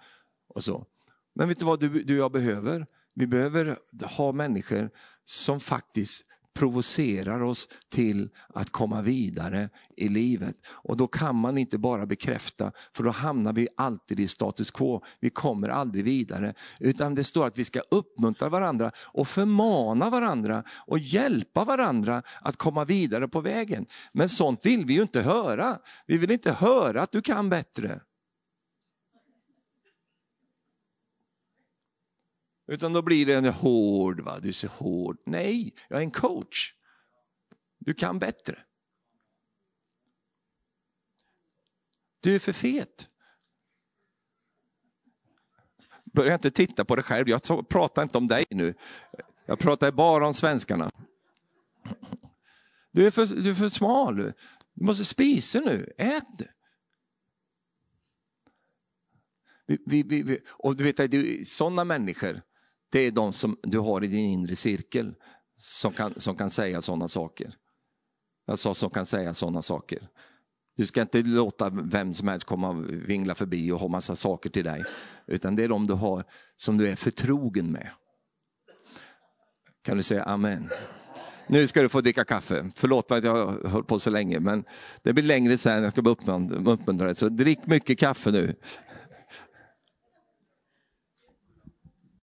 [0.55, 0.87] och så.
[1.35, 2.87] Men vet du vad du, du och jag behöver?
[3.15, 3.79] Vi behöver
[4.17, 4.91] ha människor
[5.25, 10.57] som faktiskt provocerar oss till att komma vidare i livet.
[10.67, 15.03] Och då kan man inte bara bekräfta, för då hamnar vi alltid i status quo.
[15.21, 16.55] Vi kommer aldrig vidare.
[16.81, 22.57] Utan det står att vi ska uppmuntra varandra och förmana varandra och hjälpa varandra att
[22.57, 23.87] komma vidare på vägen.
[24.13, 25.77] Men sånt vill vi ju inte höra.
[26.07, 28.01] Vi vill inte höra att du kan bättre.
[32.73, 34.39] Utan då blir det en hård, va?
[34.43, 35.19] du är så hård.
[35.27, 36.75] Nej, jag är en coach.
[37.79, 38.59] Du kan bättre.
[42.21, 43.09] Du är för fet.
[46.05, 48.75] Börja inte titta på dig själv, jag pratar inte om dig nu.
[49.47, 50.91] Jag pratar bara om svenskarna.
[52.91, 54.35] Du är för, du är för smal, du
[54.75, 56.43] måste spisa nu, ät.
[59.67, 62.43] Vi, vi, vi, och du vet, sådana människor
[62.93, 65.15] det är de som du har i din inre cirkel
[65.57, 67.55] som kan, som kan säga sådana saker.
[68.47, 70.09] Jag sa som kan säga sådana saker.
[70.77, 74.51] Du ska inte låta vem som helst komma och vingla förbi och ha massa saker
[74.51, 74.85] till dig.
[75.27, 76.25] Utan det är de du har
[76.57, 77.91] som du är förtrogen med.
[79.85, 80.71] Kan du säga amen?
[81.47, 82.71] Nu ska du få dricka kaffe.
[82.75, 84.65] Förlåt att jag har hållit på så länge, men
[85.03, 85.83] det blir längre sen.
[85.83, 86.15] Jag ska bara
[86.73, 87.15] uppmuntra dig.
[87.15, 88.55] Så drick mycket kaffe nu.